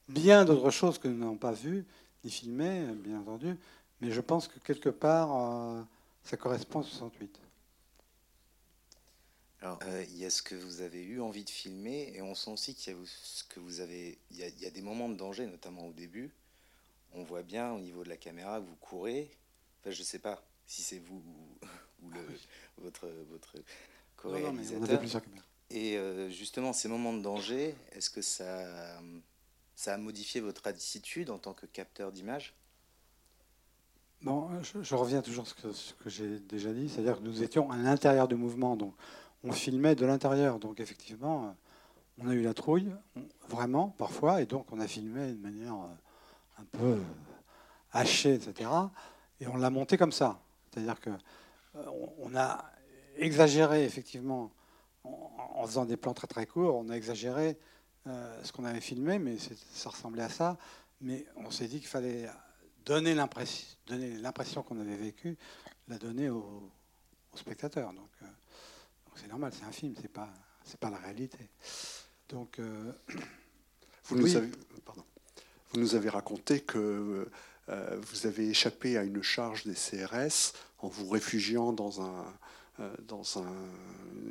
[0.08, 1.86] bien d'autres choses que nous n'avons pas vues,
[2.24, 3.58] ni filmées, bien entendu,
[4.00, 5.84] mais je pense que quelque part, euh,
[6.24, 7.40] ça correspond à 68.
[9.62, 12.34] Alors, euh, il y a ce que vous avez eu envie de filmer, et on
[12.36, 16.32] sent aussi qu'il y y, a, des moments de danger, notamment au début.
[17.14, 19.30] On voit bien au niveau de la caméra que vous courez.
[19.80, 21.24] Enfin, je ne sais pas si c'est vous
[22.01, 22.26] ou, le, ah
[22.78, 23.55] votre, votre
[24.16, 25.01] co-réalisateur.
[25.70, 28.99] Et euh, justement, ces moments de danger, est-ce que ça,
[29.76, 32.53] ça a modifié votre attitude en tant que capteur d'image?
[34.22, 37.78] Bon, je, reviens toujours à ce que, j'ai déjà dit, c'est-à-dire que nous étions à
[37.78, 38.93] l'intérieur du mouvement, donc
[39.43, 41.55] on filmait de l'intérieur, donc effectivement,
[42.20, 42.91] on a eu la trouille,
[43.49, 45.88] vraiment, parfois, et donc on a filmé de manière euh,
[46.62, 47.03] un peu euh,
[47.91, 48.70] hachée, etc.
[49.39, 50.39] Et on l'a monté comme ça,
[50.72, 51.09] c'est-à-dire que
[52.20, 52.66] on a
[53.18, 54.51] exagéré effectivement
[55.03, 57.57] en, faisant des plans très très courts, on a exagéré
[58.07, 59.38] euh, ce qu'on avait filmé, mais
[59.74, 60.57] ça ressemblait à ça.
[61.01, 62.30] Mais on s'est dit qu'il fallait
[62.86, 65.38] donner l'impression qu'on avait vécu,
[65.88, 66.70] la donner aux,
[67.36, 67.93] spectateurs.
[67.93, 68.26] Donc euh,
[69.16, 70.30] c'est normal, c'est un film, c'est pas
[70.64, 71.49] c'est pas la réalité.
[72.30, 72.91] Donc euh,
[74.05, 74.51] vous, nous avez,
[75.72, 77.30] vous nous avez raconté que
[77.68, 81.92] vous avez échappé à une charge des CRS en vous réfugiant dans
[82.80, 82.92] euh,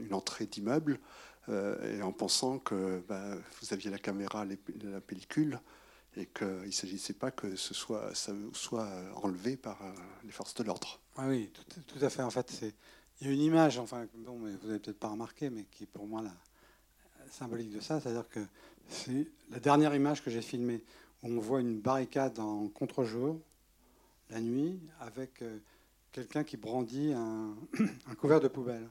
[0.00, 0.98] une entrée d'immeuble
[1.48, 5.60] euh, et en pensant que bah, vous aviez la caméra, la pellicule
[6.16, 9.92] et qu'il ne s'agissait pas que ce soit, ça soit enlevé par euh,
[10.24, 10.98] les forces de l'ordre.
[11.16, 11.50] Ah oui,
[11.86, 12.22] tout, à fait.
[12.22, 12.60] En fait,
[13.20, 16.06] il y a une image, enfin, vous n'avez peut-être pas remarqué, mais qui est pour
[16.06, 16.32] moi la
[17.30, 18.40] symbolique de ça, c'est-à-dire que
[18.88, 20.82] c'est la dernière image que j'ai filmée
[21.22, 23.40] on voit une barricade en contre-jour,
[24.30, 25.42] la nuit, avec
[26.12, 27.56] quelqu'un qui brandit un,
[28.18, 28.88] couvert de poubelle.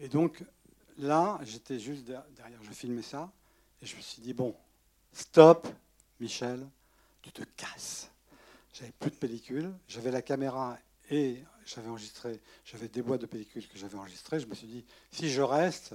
[0.00, 0.44] Et donc
[0.98, 3.32] là, j'étais juste derrière, je filmais ça,
[3.82, 4.54] et je me suis dit, bon,
[5.12, 5.68] stop,
[6.20, 6.66] Michel,
[7.22, 8.10] tu te casses.
[8.72, 10.78] J'avais plus de pellicule, j'avais la caméra
[11.10, 14.40] et j'avais enregistré, j'avais des boîtes de pellicules que j'avais enregistrées.
[14.40, 15.94] Je me suis dit, si je reste,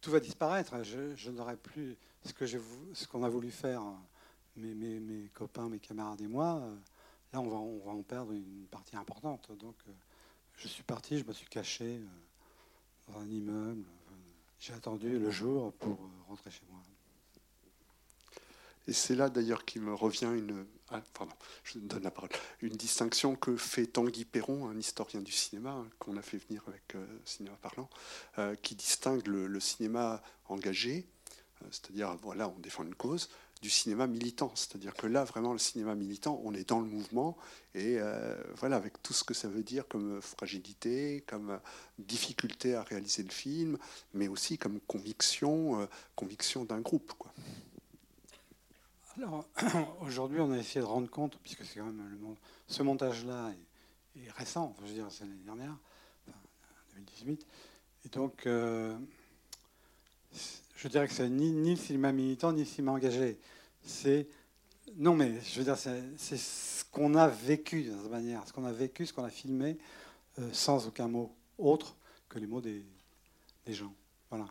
[0.00, 0.82] tout va disparaître.
[0.82, 3.82] Je, n'aurai plus ce que ce qu'on a voulu faire,
[4.56, 6.62] mes, mes, copains, mes camarades et moi.
[7.32, 9.50] Là, on va, on va en perdre une partie importante.
[9.58, 9.92] Donc, euh,
[10.56, 13.84] je suis parti, je me suis caché euh, dans un immeuble.
[14.58, 16.80] J'ai attendu le jour pour euh, rentrer chez moi.
[18.90, 20.66] Et c'est là d'ailleurs qu'il me revient une,
[21.14, 21.32] pardon,
[21.62, 22.30] je donne la parole,
[22.60, 26.64] une distinction que fait Tanguy Perron, un historien du cinéma hein, qu'on a fait venir
[26.66, 27.88] avec euh, Cinéma Parlant,
[28.38, 31.06] euh, qui distingue le, cinéma engagé,
[31.62, 33.30] euh, c'est-à-dire voilà, on défend une cause,
[33.62, 37.36] du cinéma militant, c'est-à-dire que là vraiment le cinéma militant, on est dans le mouvement
[37.74, 37.98] et
[38.56, 41.60] voilà avec tout ce que ça veut dire comme fragilité, comme
[41.98, 43.76] difficulté à réaliser le film,
[44.14, 45.86] mais aussi comme conviction,
[46.16, 47.34] conviction d'un groupe quoi.
[49.22, 49.44] Alors,
[50.00, 53.52] aujourd'hui, on a essayé de rendre compte, puisque c'est quand même ce montage-là
[54.16, 55.76] est, récent, je veux dire, c'est l'année dernière,
[56.94, 57.46] 2018.
[58.06, 58.96] Et donc, euh,
[60.74, 63.38] je dirais que c'est ni, le cinéma militant, ni le cinéma engagé.
[63.82, 64.26] C'est.
[64.96, 68.64] Non, mais je veux dire, c'est ce qu'on a vécu de cette manière, ce qu'on
[68.64, 69.76] a vécu, ce qu'on a filmé,
[70.38, 71.94] euh, sans aucun mot autre
[72.30, 72.86] que les mots des,
[73.66, 73.92] des gens.
[74.30, 74.46] Voilà.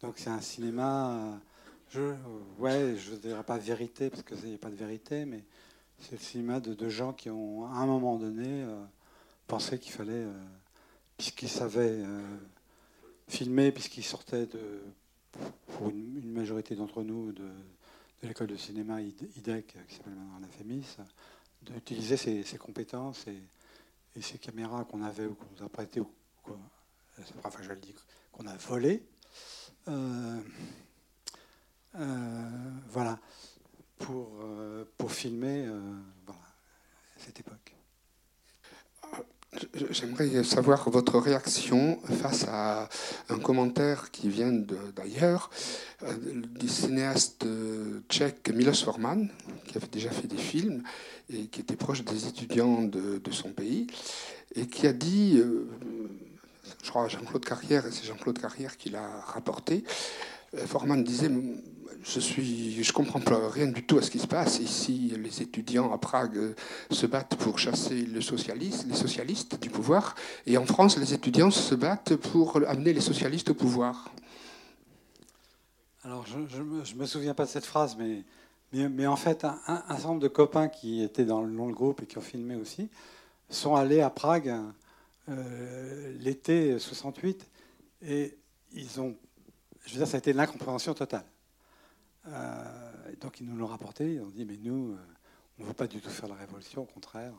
[0.00, 1.40] Donc, c'est un cinéma.
[1.92, 2.14] Je,
[2.58, 5.44] ouais, je ne dirais pas vérité, parce qu'il n'y a pas de vérité, mais
[5.98, 8.82] c'est le cinéma de, gens qui ont, à un moment donné, euh,
[9.46, 10.32] pensé qu'il fallait, euh,
[11.18, 12.38] puisqu'ils savaient euh,
[13.28, 14.82] filmer, puisqu'ils sortaient de,
[15.66, 17.46] pour une, majorité d'entre nous de,
[18.22, 20.96] l'école de cinéma IDEC, qui s'appelle maintenant la FEMIS,
[21.60, 26.10] d'utiliser ces, compétences et, ces caméras qu'on avait ou qu'on nous a prêtées, ou
[26.42, 26.58] quoi,
[27.60, 27.94] je le dis,
[28.32, 29.02] qu'on a volées.
[32.00, 32.06] Euh,
[32.90, 33.18] voilà,
[33.98, 35.78] pour, euh, pour filmer euh,
[37.18, 37.74] cette époque.
[39.90, 42.88] J'aimerais savoir votre réaction face à
[43.28, 45.50] un commentaire qui vient d'ailleurs
[46.58, 47.44] du cinéaste
[48.08, 49.28] tchèque Milos Forman,
[49.66, 50.82] qui avait déjà fait des films
[51.28, 53.88] et qui était proche des étudiants de, de son pays,
[54.54, 55.42] et qui a dit,
[56.82, 59.84] je crois Jean-Claude Carrière, et c'est Jean-Claude Carrière qui l'a rapporté,
[60.66, 61.30] Forman disait
[62.04, 64.58] je suis, je comprends rien du tout à ce qui se passe.
[64.58, 66.54] Ici, les étudiants à Prague euh,
[66.90, 70.14] se battent pour chasser les socialistes du pouvoir,
[70.46, 74.10] et en France, les étudiants se battent pour amener les socialistes au pouvoir.
[76.04, 78.24] Alors, je ne me, souviens pas de cette phrase, mais,
[78.72, 82.18] mais, en fait, un, certain nombre de copains qui étaient dans le, groupe et qui
[82.18, 82.88] ont filmé aussi
[83.48, 84.52] sont allés à Prague
[85.28, 87.46] euh, l'été 68
[88.04, 88.36] et
[88.72, 89.14] ils ont,
[89.84, 91.24] je veux dire, ça a été l'incompréhension totale.
[92.28, 94.98] Euh, donc ils nous l'ont rapporté, ils ont dit mais nous, euh,
[95.58, 97.32] on ne veut pas du tout faire la révolution, au contraire,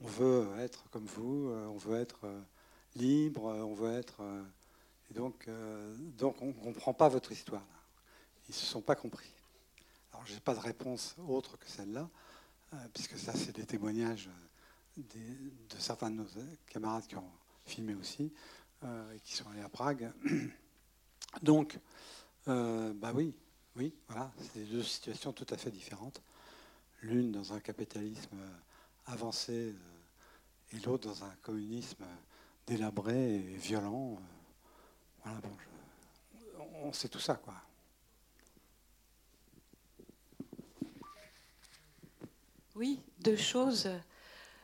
[0.00, 2.26] on veut être comme vous, euh, on veut être
[2.94, 4.22] libre, on veut être...
[5.10, 5.48] et donc,
[6.18, 7.64] donc on ne comprend pas votre histoire.
[8.48, 9.32] Ils ne se sont pas compris.
[10.12, 12.08] Alors je n'ai pas de réponse autre que celle-là,
[12.92, 14.28] puisque ça c'est des témoignages
[14.98, 16.26] de certains de nos
[16.68, 17.32] camarades qui ont
[17.64, 18.30] filmé aussi,
[18.84, 20.12] et qui sont allés à Prague.
[21.40, 21.78] Donc,
[22.46, 23.34] bah oui,
[23.76, 26.20] oui, voilà, c'est deux situations tout à fait différentes.
[27.02, 28.36] L'une dans un capitalisme
[29.06, 32.04] avancé euh, et l'autre dans un communisme
[32.66, 34.12] délabré et violent.
[34.12, 34.18] Euh,
[35.24, 37.54] voilà, bon, on sait tout ça, quoi.
[42.74, 43.88] Oui, deux choses.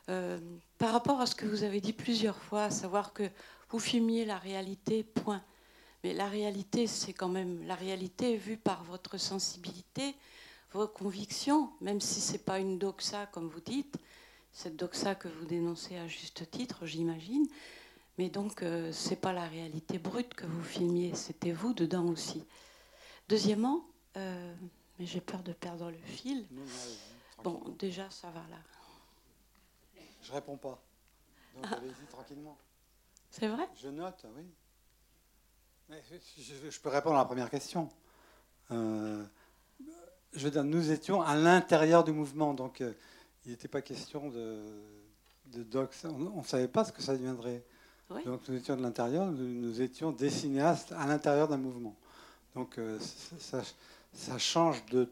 [0.09, 0.39] Euh,
[0.79, 3.31] par rapport à ce que vous avez dit plusieurs fois, à savoir que
[3.71, 5.43] vous filmiez la réalité, point.
[6.05, 10.15] Mais la réalité, c'est quand même la réalité vue par votre sensibilité,
[10.73, 13.99] vos convictions, même si ce n'est pas une doxa comme vous dites,
[14.53, 17.47] cette doxa que vous dénoncez à juste titre, j'imagine.
[18.19, 22.07] Mais donc, euh, ce n'est pas la réalité brute que vous filmiez, c'était vous dedans
[22.07, 22.45] aussi.
[23.29, 23.85] Deuxièmement,
[24.17, 24.55] euh,
[24.99, 26.47] mais j'ai peur de perdre le fil.
[27.45, 28.59] bon, déjà, ça va là.
[30.23, 30.83] Je réponds pas.
[31.55, 31.77] Donc ah.
[31.77, 32.59] allez-y tranquillement.
[33.31, 33.69] C'est vrai?
[33.77, 34.45] Je note, oui.
[35.91, 37.89] Je, peux répondre à la première question.
[38.71, 39.25] Euh,
[40.35, 42.93] je veux dire, nous étions à l'intérieur du mouvement, donc euh,
[43.47, 44.65] il n'était pas question de,
[45.47, 45.95] de docs.
[46.05, 47.65] On ne savait pas ce que ça deviendrait.
[48.27, 51.97] Donc nous étions de l'intérieur, nous, étions des cinéastes à l'intérieur d'un mouvement.
[52.55, 52.99] Donc euh,
[53.39, 53.63] ça,
[54.13, 55.11] ça, change de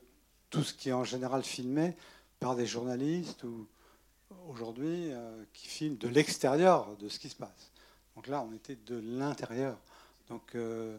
[0.50, 1.96] tout ce qui est en général filmé
[2.38, 3.66] par des journalistes ou
[4.48, 5.10] aujourd'hui
[5.52, 7.70] qui filment de l'extérieur de ce qui se passe.
[8.14, 9.78] Donc là, on était de l'intérieur.
[10.28, 10.98] Donc, euh,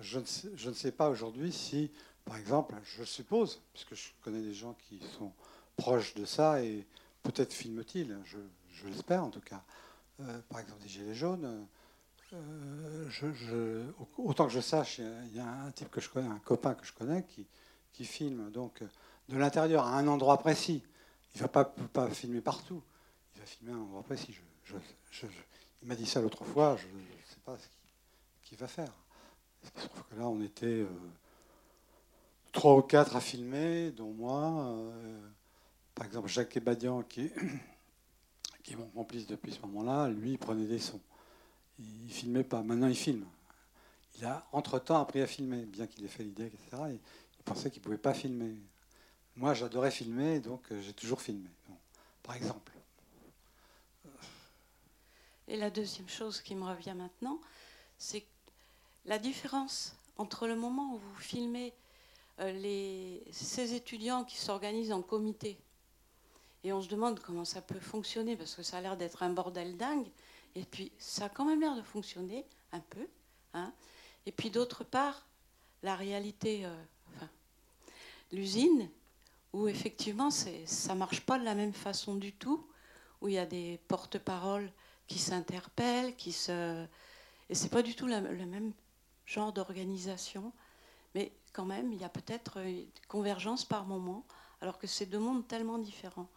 [0.00, 1.90] je, ne sais, je, ne sais, pas aujourd'hui si,
[2.24, 5.32] par exemple, je suppose, puisque je connais des gens qui sont
[5.76, 6.86] proches de ça, et
[7.22, 8.38] peut-être filment-ils, je,
[8.74, 9.62] je l'espère en tout cas.
[10.48, 11.66] par exemple, des Gilets jaunes.
[12.30, 13.84] je,
[14.18, 16.86] autant que je sache, il y a un type que je connais, un copain que
[16.86, 17.46] je connais, qui,
[18.04, 18.82] filme donc
[19.28, 20.82] de l'intérieur à un endroit précis.
[21.34, 22.82] Il ne va pas, filmer partout.
[23.34, 24.36] Il va filmer à un endroit précis.
[25.82, 26.76] Il m'a dit ça l'autre fois.
[26.76, 27.81] Je ne sais pas ce qu'il
[28.56, 28.92] va faire.
[30.10, 30.88] Que là, on était euh,
[32.52, 34.66] trois ou quatre à filmer, dont moi.
[34.66, 35.20] Euh,
[35.94, 37.34] par exemple, Jacques Ebadian, qui est,
[38.62, 41.00] qui mon complice depuis ce moment-là, lui, prenait des sons.
[41.78, 42.62] Il filmait pas.
[42.62, 43.26] Maintenant, il filme.
[44.18, 46.82] Il a entre-temps appris à filmer, bien qu'il ait fait l'idée, etc.
[46.90, 48.56] il pensait qu'il ne pouvait pas filmer.
[49.36, 51.48] Moi, j'adorais filmer, donc euh, j'ai toujours filmé,
[52.22, 52.72] par exemple.
[55.48, 57.40] Et la deuxième chose qui me revient maintenant,
[57.98, 58.24] c'est
[59.06, 61.72] la différence entre le moment où vous filmez
[62.40, 65.58] euh, ces étudiants qui s'organisent en comité,
[66.64, 69.30] et on se demande comment ça peut fonctionner, parce que ça a l'air d'être un
[69.30, 70.06] bordel dingue,
[70.54, 73.06] et puis ça a quand même l'air de fonctionner un peu.
[73.54, 73.72] Hein.
[74.26, 75.26] Et puis d'autre part,
[75.82, 76.84] la réalité, euh,
[78.30, 78.88] l'usine,
[79.52, 82.66] où effectivement ça ne marche pas de la même façon du tout,
[83.20, 84.70] où il y a des porte-paroles
[85.06, 86.86] qui s'interpellent, qui se...
[87.50, 88.72] Et c'est pas du tout le même
[89.26, 90.52] genre d'organisation,
[91.14, 94.24] mais quand même, il y a peut-être une convergence par moment,
[94.60, 96.28] alors que c'est deux mondes tellement différents.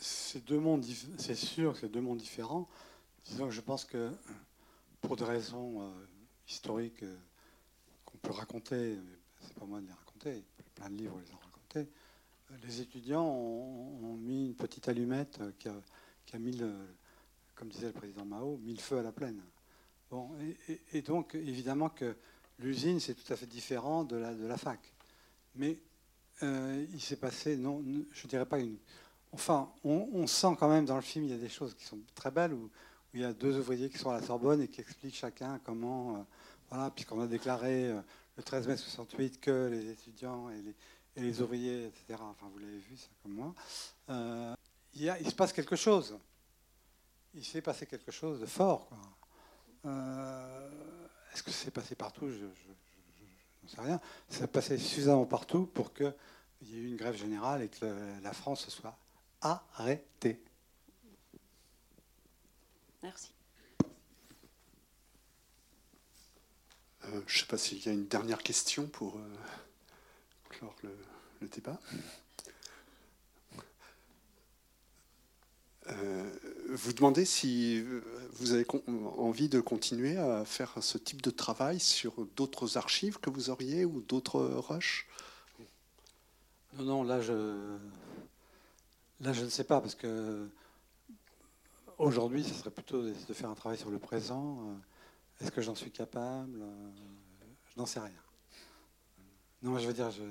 [0.00, 0.84] C'est deux mondes,
[1.18, 2.68] c'est sûr c'est deux mondes différents.
[3.26, 4.10] Disons que je pense que
[5.02, 5.90] pour des raisons euh,
[6.48, 7.16] historiques euh,
[8.04, 8.98] qu'on peut raconter,
[9.40, 10.44] c'est pas moi de les raconter,
[10.74, 11.90] plein de livres les ont racontés,
[12.50, 15.74] euh, les étudiants ont, mis une petite allumette qui a,
[16.26, 16.60] qui a mis,
[17.54, 19.42] comme disait le président Mao, mis le feu à la plaine.
[20.10, 20.28] Bon,
[20.92, 22.16] et, donc, évidemment que
[22.58, 24.80] l'usine, c'est tout à fait différent de la, fac.
[25.54, 25.78] Mais
[26.42, 28.76] euh, il s'est passé, non, je dirais pas une.
[29.32, 32.00] Enfin, on, sent quand même dans le film, il y a des choses qui sont
[32.16, 32.68] très belles, où,
[33.14, 36.16] il y a deux ouvriers qui sont à la Sorbonne et qui expliquent chacun comment,
[36.16, 36.22] euh,
[36.70, 38.00] voilà, puisqu'on a déclaré euh,
[38.36, 40.74] le 13 mai 68 que les étudiants et les,
[41.16, 43.54] et les ouvriers, etc., enfin, vous l'avez vu, ça comme moi,
[44.94, 46.18] il, il, se passe quelque chose.
[47.34, 48.88] Il s'est passé quelque chose de fort.
[48.88, 48.98] Quoi.
[49.86, 50.68] Euh,
[51.32, 52.28] est-ce que c'est passé partout?
[52.28, 54.00] Je, n'en sais rien.
[54.28, 56.12] Ça passé suffisamment partout pour qu'il
[56.62, 57.86] y ait eu une grève générale et que
[58.22, 58.96] la France se soit
[59.40, 60.42] arrêtée.
[63.02, 63.32] Merci.
[67.04, 69.36] Euh, je ne sais pas s'il y a une dernière question pour euh,
[70.50, 70.74] clore
[71.40, 71.80] le débat.
[75.86, 78.00] Vous demandez si euh,
[78.34, 78.66] vous avez
[79.16, 83.84] envie de continuer à faire ce type de travail sur d'autres archives que vous auriez
[83.84, 85.06] ou d'autres rushs?
[86.78, 87.76] Non, non, là je,
[89.20, 90.46] là je ne sais pas parce que
[91.98, 94.60] aujourd'hui, ce serait plutôt de faire un travail sur le présent.
[94.60, 96.60] Euh, est-ce que j'en suis capable?
[97.74, 98.12] Je n'en sais rien.
[99.62, 100.22] Non, je veux dire, je,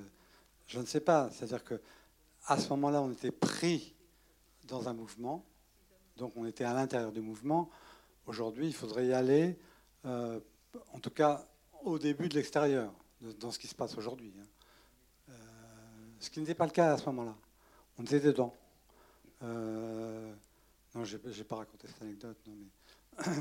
[0.68, 1.30] je ne sais pas.
[1.32, 1.82] C'est-à-dire que
[2.46, 3.94] à ce moment-là, on était pris
[4.70, 5.46] dans un mouvement.
[6.18, 7.70] Donc on était à l'intérieur du mouvement.
[8.26, 9.58] Aujourd'hui, il faudrait y aller,
[10.06, 10.40] euh,
[10.94, 11.46] en tout cas
[11.84, 12.94] au début de l'extérieur,
[13.40, 14.34] dans ce qui se passe aujourd'hui.
[14.40, 14.46] Hein.
[15.30, 15.34] Euh,
[16.20, 17.36] ce qui n'était pas le cas à ce moment-là.
[17.98, 18.56] On était dedans.
[19.44, 20.34] Euh,
[20.96, 23.34] non, je n'ai pas raconté cette anecdote, non, mais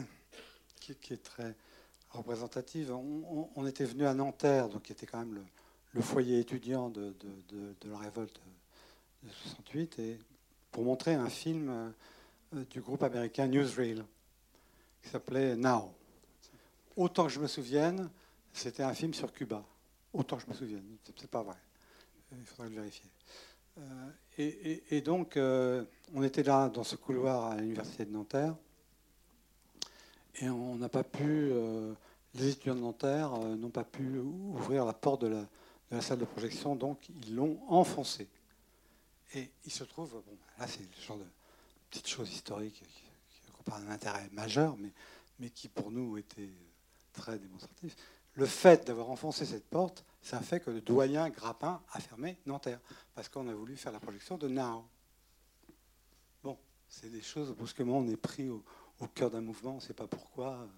[0.81, 1.57] qui, est très
[2.11, 2.93] représentative.
[2.93, 5.45] On, était venu à Nanterre, donc qui était quand même
[5.93, 7.15] le, foyer étudiant de,
[7.49, 8.41] de, la révolte
[9.25, 10.19] de 68, et
[10.71, 11.69] pour montrer un film
[12.55, 14.05] euh, du groupe américain Newsreel
[15.03, 15.95] qui s'appelait Now.
[16.97, 18.11] Autant que je me souvienne,
[18.53, 19.65] c'était un film sur Cuba.
[20.13, 20.85] Autant que je me souvienne,
[21.17, 21.57] c'est pas vrai.
[22.33, 23.09] Il faudrait le vérifier.
[23.79, 28.55] Euh, et, donc, euh, on était là dans ce couloir à l'université de Nanterre,
[30.41, 31.53] et on n'a pas pu,
[32.35, 35.41] les étudiants de Nanterre n'ont pas pu ouvrir la porte de la,
[35.91, 38.29] de la salle de projection, donc ils l'ont enfoncé.
[39.35, 41.27] Et il se trouve, bon, là c'est le genre de
[41.91, 42.83] petite chose historique
[43.31, 44.93] qui n'a un intérêt majeur, mais,
[45.39, 46.51] mais qui pour nous était
[47.13, 47.97] très démonstratif.
[48.35, 52.81] Le fait d'avoir enfoncé cette porte, ça fait que le doyen Grappin a fermé Nanterre,
[53.15, 54.89] parce qu'on a voulu faire la projection de Now.
[56.43, 56.57] Bon,
[56.89, 58.63] c'est des choses, brusquement, on est pris au,
[59.15, 60.69] cœur d'un mouvement, on ne sait pas pourquoi.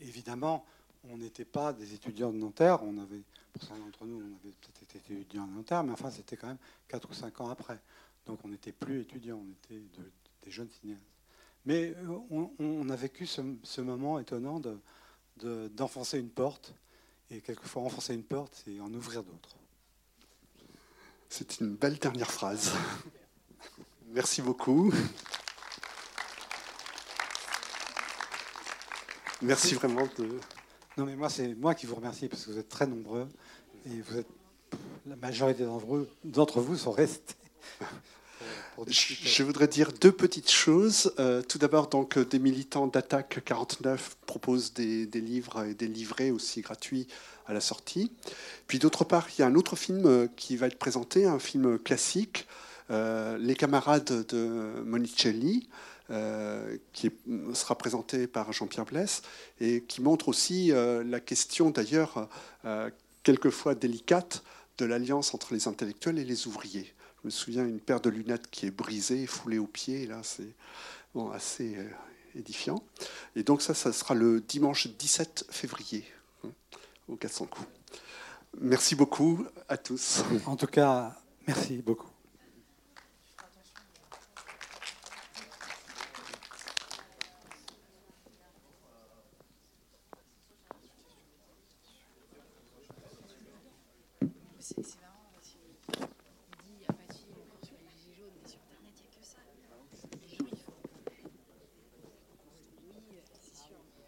[0.00, 0.64] évidemment,
[1.04, 3.22] on n'était pas des étudiants de Nanterre, on avait,
[3.52, 6.48] pour certains d'entre nous, on avait peut-être été étudiants de Nanterre, mais enfin, c'était quand
[6.48, 7.78] même 4 ou 5 ans après.
[8.26, 9.82] Donc on n'était plus étudiants, on était
[10.44, 11.02] des jeunes cinéastes.
[11.64, 14.60] Mais euh, on, a vécu ce, moment étonnant
[15.36, 16.74] d'enfoncer une porte,
[17.30, 19.56] et quelquefois enfoncer une porte, c'est en ouvrir d'autres.
[21.28, 22.72] C'est une belle dernière phrase.
[24.08, 24.92] Merci beaucoup.
[29.42, 30.40] Merci vraiment de.
[30.98, 33.28] Non, mais moi, c'est moi qui vous remercie parce que vous êtes très nombreux
[33.86, 34.26] et vous êtes
[35.06, 35.64] la majorité
[36.24, 37.36] d'entre vous sont restés.
[38.86, 41.12] Je voudrais dire deux petites choses.
[41.18, 46.60] Euh, tout d'abord, donc, des militants d'Attaque 49 proposent des, livres et des livrets aussi
[46.62, 47.06] gratuits
[47.46, 48.12] à la sortie.
[48.66, 51.38] Puis d'autre part, il y a un autre film euh, qui va être présenté, un
[51.38, 52.46] film classique,
[52.90, 55.68] euh, Les camarades de Monicelli,
[56.92, 57.10] qui
[57.52, 59.22] sera présenté par Jean-Pierre Blesse
[59.60, 62.28] et qui montre aussi la question d'ailleurs
[63.22, 64.42] quelquefois délicate
[64.78, 66.94] de l'alliance entre les intellectuels et les ouvriers.
[67.22, 70.06] Je me souviens une paire de lunettes qui est brisée, foulée aux pieds.
[70.06, 70.54] Là, c'est
[71.14, 71.88] bon, assez euh,
[72.36, 72.82] édifiant.
[73.34, 76.04] Et donc ça, ça sera le dimanche 17 février
[76.44, 76.50] hein,
[77.08, 77.68] au 400 coups.
[78.60, 80.22] Merci beaucoup à tous.
[80.46, 82.17] En tout cas, merci beaucoup.